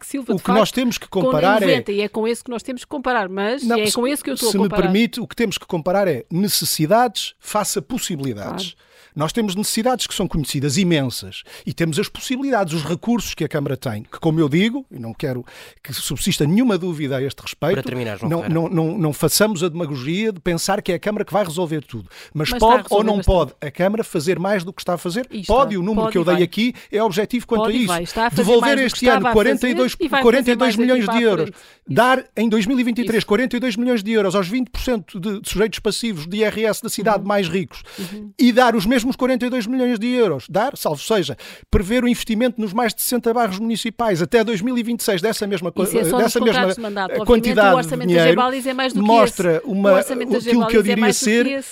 Silva, 0.03 0.34
o 0.34 0.39
que 0.39 0.51
nós 0.51 0.71
temos 0.71 0.97
que 0.97 1.08
comparar 1.08 1.63
é 1.63 1.84
e 1.88 2.01
é 2.01 2.08
com 2.08 2.27
esse 2.27 2.43
que 2.43 2.51
nós 2.51 2.62
temos 2.62 2.84
que 2.84 2.88
comparar, 2.88 3.27
mas 3.27 3.63
não, 3.63 3.77
é 3.77 3.89
com 3.89 4.08
esse 4.08 4.23
que 4.23 4.29
eu 4.29 4.36
estou 4.36 4.49
a 4.49 4.51
comparar. 4.51 4.75
Se 4.75 4.81
me 4.81 4.84
permite, 4.84 5.19
o 5.19 5.27
que 5.27 5.36
temos 5.36 5.58
que 5.58 5.65
comparar 5.65 6.08
é 6.08 6.25
necessidades 6.31 7.34
faça 7.39 7.81
possibilidades. 7.81 8.73
Claro. 8.73 8.86
Nós 9.15 9.31
temos 9.31 9.55
necessidades 9.55 10.05
que 10.08 10.13
são 10.13 10.27
conhecidas 10.27 10.75
imensas 10.77 11.43
e 11.65 11.73
temos 11.73 11.97
as 11.97 12.10
possibilidades, 12.10 12.73
os 12.73 12.84
recursos 12.84 13.34
que 13.34 13.45
a 13.45 13.47
Câmara 13.47 13.77
tem, 13.77 14.03
que, 14.03 14.19
como 14.19 14.41
eu 14.41 14.49
digo, 14.49 14.86
e 14.91 14.99
não 14.99 15.13
quero 15.13 15.45
que 15.81 15.93
subsista 15.93 16.45
nenhuma 16.45 16.77
dúvida 16.77 17.15
a 17.15 17.23
este 17.23 17.41
respeito, 17.41 17.81
terminar, 17.81 18.21
não, 18.23 18.34
não, 18.43 18.69
não, 18.69 18.97
não, 18.97 19.13
façamos 19.13 19.63
a 19.63 19.69
demagogia 19.69 20.31
de 20.31 20.39
pensar 20.39 20.81
que 20.81 20.91
é 20.91 20.95
a 20.95 20.99
Câmara 20.99 21.25
que 21.25 21.33
vai 21.33 21.43
resolver 21.43 21.81
tudo. 21.81 22.09
Mas, 22.33 22.49
Mas 22.49 22.59
pode 22.59 22.85
ou 22.89 23.03
não 23.03 23.21
pode. 23.21 23.53
A 23.61 23.71
Câmara 23.71 24.03
fazer 24.03 24.39
mais 24.39 24.63
do 24.63 24.73
que 24.73 24.81
está 24.81 24.93
a 24.93 24.97
fazer? 24.97 25.27
pode, 25.47 25.75
e 25.75 25.77
o 25.77 25.81
número 25.81 26.03
pode 26.03 26.11
que 26.11 26.17
eu 26.17 26.23
dei 26.23 26.43
aqui 26.43 26.73
é 26.91 27.01
objetivo 27.03 27.47
quanto 27.47 27.63
pode 27.63 27.77
a 27.91 28.01
isso. 28.01 28.19
A 28.19 28.29
Devolver 28.29 28.79
este 28.79 29.07
ano 29.07 29.31
42, 29.31 29.95
42 29.95 30.75
milhões 30.75 31.07
de 31.07 31.21
euros, 31.21 31.49
dar 31.87 32.25
em 32.35 32.49
2023 32.49 33.17
isso. 33.17 33.27
42 33.27 33.75
milhões 33.77 34.03
de 34.03 34.11
euros 34.11 34.35
aos 34.35 34.49
20% 34.49 35.19
de 35.19 35.49
sujeitos 35.49 35.79
passivos 35.79 36.27
de 36.27 36.37
IRS 36.37 36.81
da 36.81 36.89
cidade 36.89 37.19
uhum. 37.19 37.27
mais 37.27 37.47
ricos 37.47 37.81
uhum. 37.97 38.31
e 38.37 38.51
dar 38.51 38.75
os 38.75 38.85
mesmos 38.85 39.05
mesmo 39.05 39.09
os 39.11 39.15
42 39.15 39.67
milhões 39.67 39.99
de 39.99 40.07
euros, 40.07 40.45
dar, 40.49 40.75
salvo 40.75 41.01
seja, 41.01 41.37
prever 41.69 42.03
o 42.03 42.07
investimento 42.07 42.59
nos 42.59 42.73
mais 42.73 42.93
de 42.93 43.01
60 43.01 43.33
bairros 43.33 43.59
municipais 43.59 44.21
até 44.21 44.43
2026 44.43 45.21
dessa 45.21 45.45
mesma, 45.45 45.71
Isso 45.77 45.97
é 45.97 46.05
só 46.05 46.17
dessa 46.17 46.39
mesma 46.39 46.73
de 46.73 46.81
mandato. 46.81 47.25
quantidade 47.25 47.87
de 47.87 48.05
dinheiro, 48.05 48.41
é 48.41 48.73
mais 48.73 48.93
do 48.93 49.03
mostra 49.03 49.59
que 49.59 49.67
uma, 49.67 49.99
aquilo 49.99 50.67
que 50.67 50.77
eu 50.77 50.83
diria 50.83 51.07
é 51.07 51.13
ser 51.13 51.63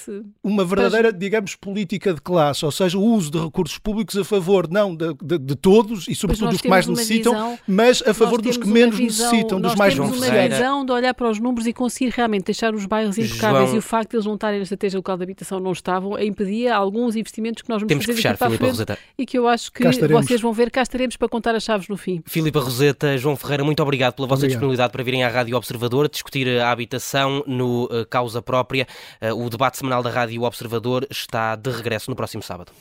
uma 0.43 0.63
verdadeira, 0.63 1.09
pois... 1.09 1.19
digamos, 1.19 1.55
política 1.55 2.13
de 2.13 2.21
classe, 2.21 2.63
ou 2.63 2.71
seja, 2.71 2.97
o 2.97 3.03
uso 3.03 3.31
de 3.31 3.39
recursos 3.39 3.77
públicos 3.77 4.15
a 4.17 4.23
favor, 4.23 4.69
não 4.69 4.95
de, 4.95 5.13
de, 5.21 5.37
de 5.39 5.55
todos 5.55 6.07
e 6.07 6.15
sobretudo 6.15 6.51
dos 6.51 6.61
que 6.61 6.67
mais 6.67 6.85
necessitam, 6.85 7.33
visão, 7.33 7.59
mas 7.67 8.03
a 8.05 8.13
favor 8.13 8.41
dos 8.41 8.57
que 8.57 8.67
menos 8.67 8.97
visão, 8.97 9.31
necessitam, 9.31 9.59
dos 9.59 9.75
mais 9.75 9.95
temos 10.11 10.27
uma 10.27 10.47
visão 10.47 10.85
de 10.85 10.91
olhar 10.91 11.13
para 11.13 11.29
os 11.29 11.39
números 11.39 11.67
e 11.67 11.73
conseguir 11.73 12.11
realmente 12.11 12.45
deixar 12.45 12.73
os 12.73 12.85
bairros 12.85 13.17
impecáveis 13.17 13.65
João... 13.65 13.75
e 13.75 13.79
o 13.79 13.81
facto 13.81 14.11
de 14.11 14.15
eles 14.17 14.25
não 14.25 14.35
estarem 14.35 14.59
na 14.59 14.63
estratégia 14.63 14.97
local 14.97 15.17
de 15.17 15.23
habitação 15.23 15.59
não 15.59 15.71
estavam, 15.71 16.19
impedia 16.19 16.75
alguns 16.75 17.15
investimentos 17.15 17.61
que 17.61 17.69
nós 17.69 17.81
vamos 17.81 17.89
Temos 17.89 18.05
fazer 18.05 18.15
que 18.15 18.21
fechar, 18.21 18.37
para 18.37 18.47
Filipe 18.47 18.65
Roseta. 18.65 18.97
e 19.17 19.25
que 19.25 19.37
eu 19.37 19.47
acho 19.47 19.71
que 19.71 19.83
vocês 19.83 20.41
vão 20.41 20.53
ver, 20.53 20.71
cá 20.71 20.81
estaremos 20.81 21.15
para 21.17 21.27
contar 21.27 21.55
as 21.55 21.63
chaves 21.63 21.87
no 21.87 21.97
fim. 21.97 22.21
Filipe 22.25 22.57
Roseta, 22.57 23.17
João 23.17 23.35
Ferreira, 23.35 23.63
muito 23.63 23.81
obrigado 23.81 24.13
pela 24.13 24.27
vossa 24.27 24.41
obrigado. 24.41 24.51
disponibilidade 24.51 24.91
para 24.91 25.03
virem 25.03 25.23
à 25.23 25.29
Rádio 25.29 25.55
Observador 25.57 26.09
discutir 26.09 26.47
a 26.59 26.71
habitação 26.71 27.43
no 27.47 27.85
uh, 27.85 28.05
Causa 28.09 28.41
Própria. 28.41 28.87
Uh, 29.21 29.45
o 29.45 29.49
debate 29.49 29.77
semanal 29.77 30.03
da 30.03 30.09
Rádio 30.09 30.43
Observador 30.43 31.07
está 31.09 31.55
de 31.55 31.69
regresso 31.69 32.09
no 32.09 32.15
próximo 32.15 32.43
sábado. 32.43 32.71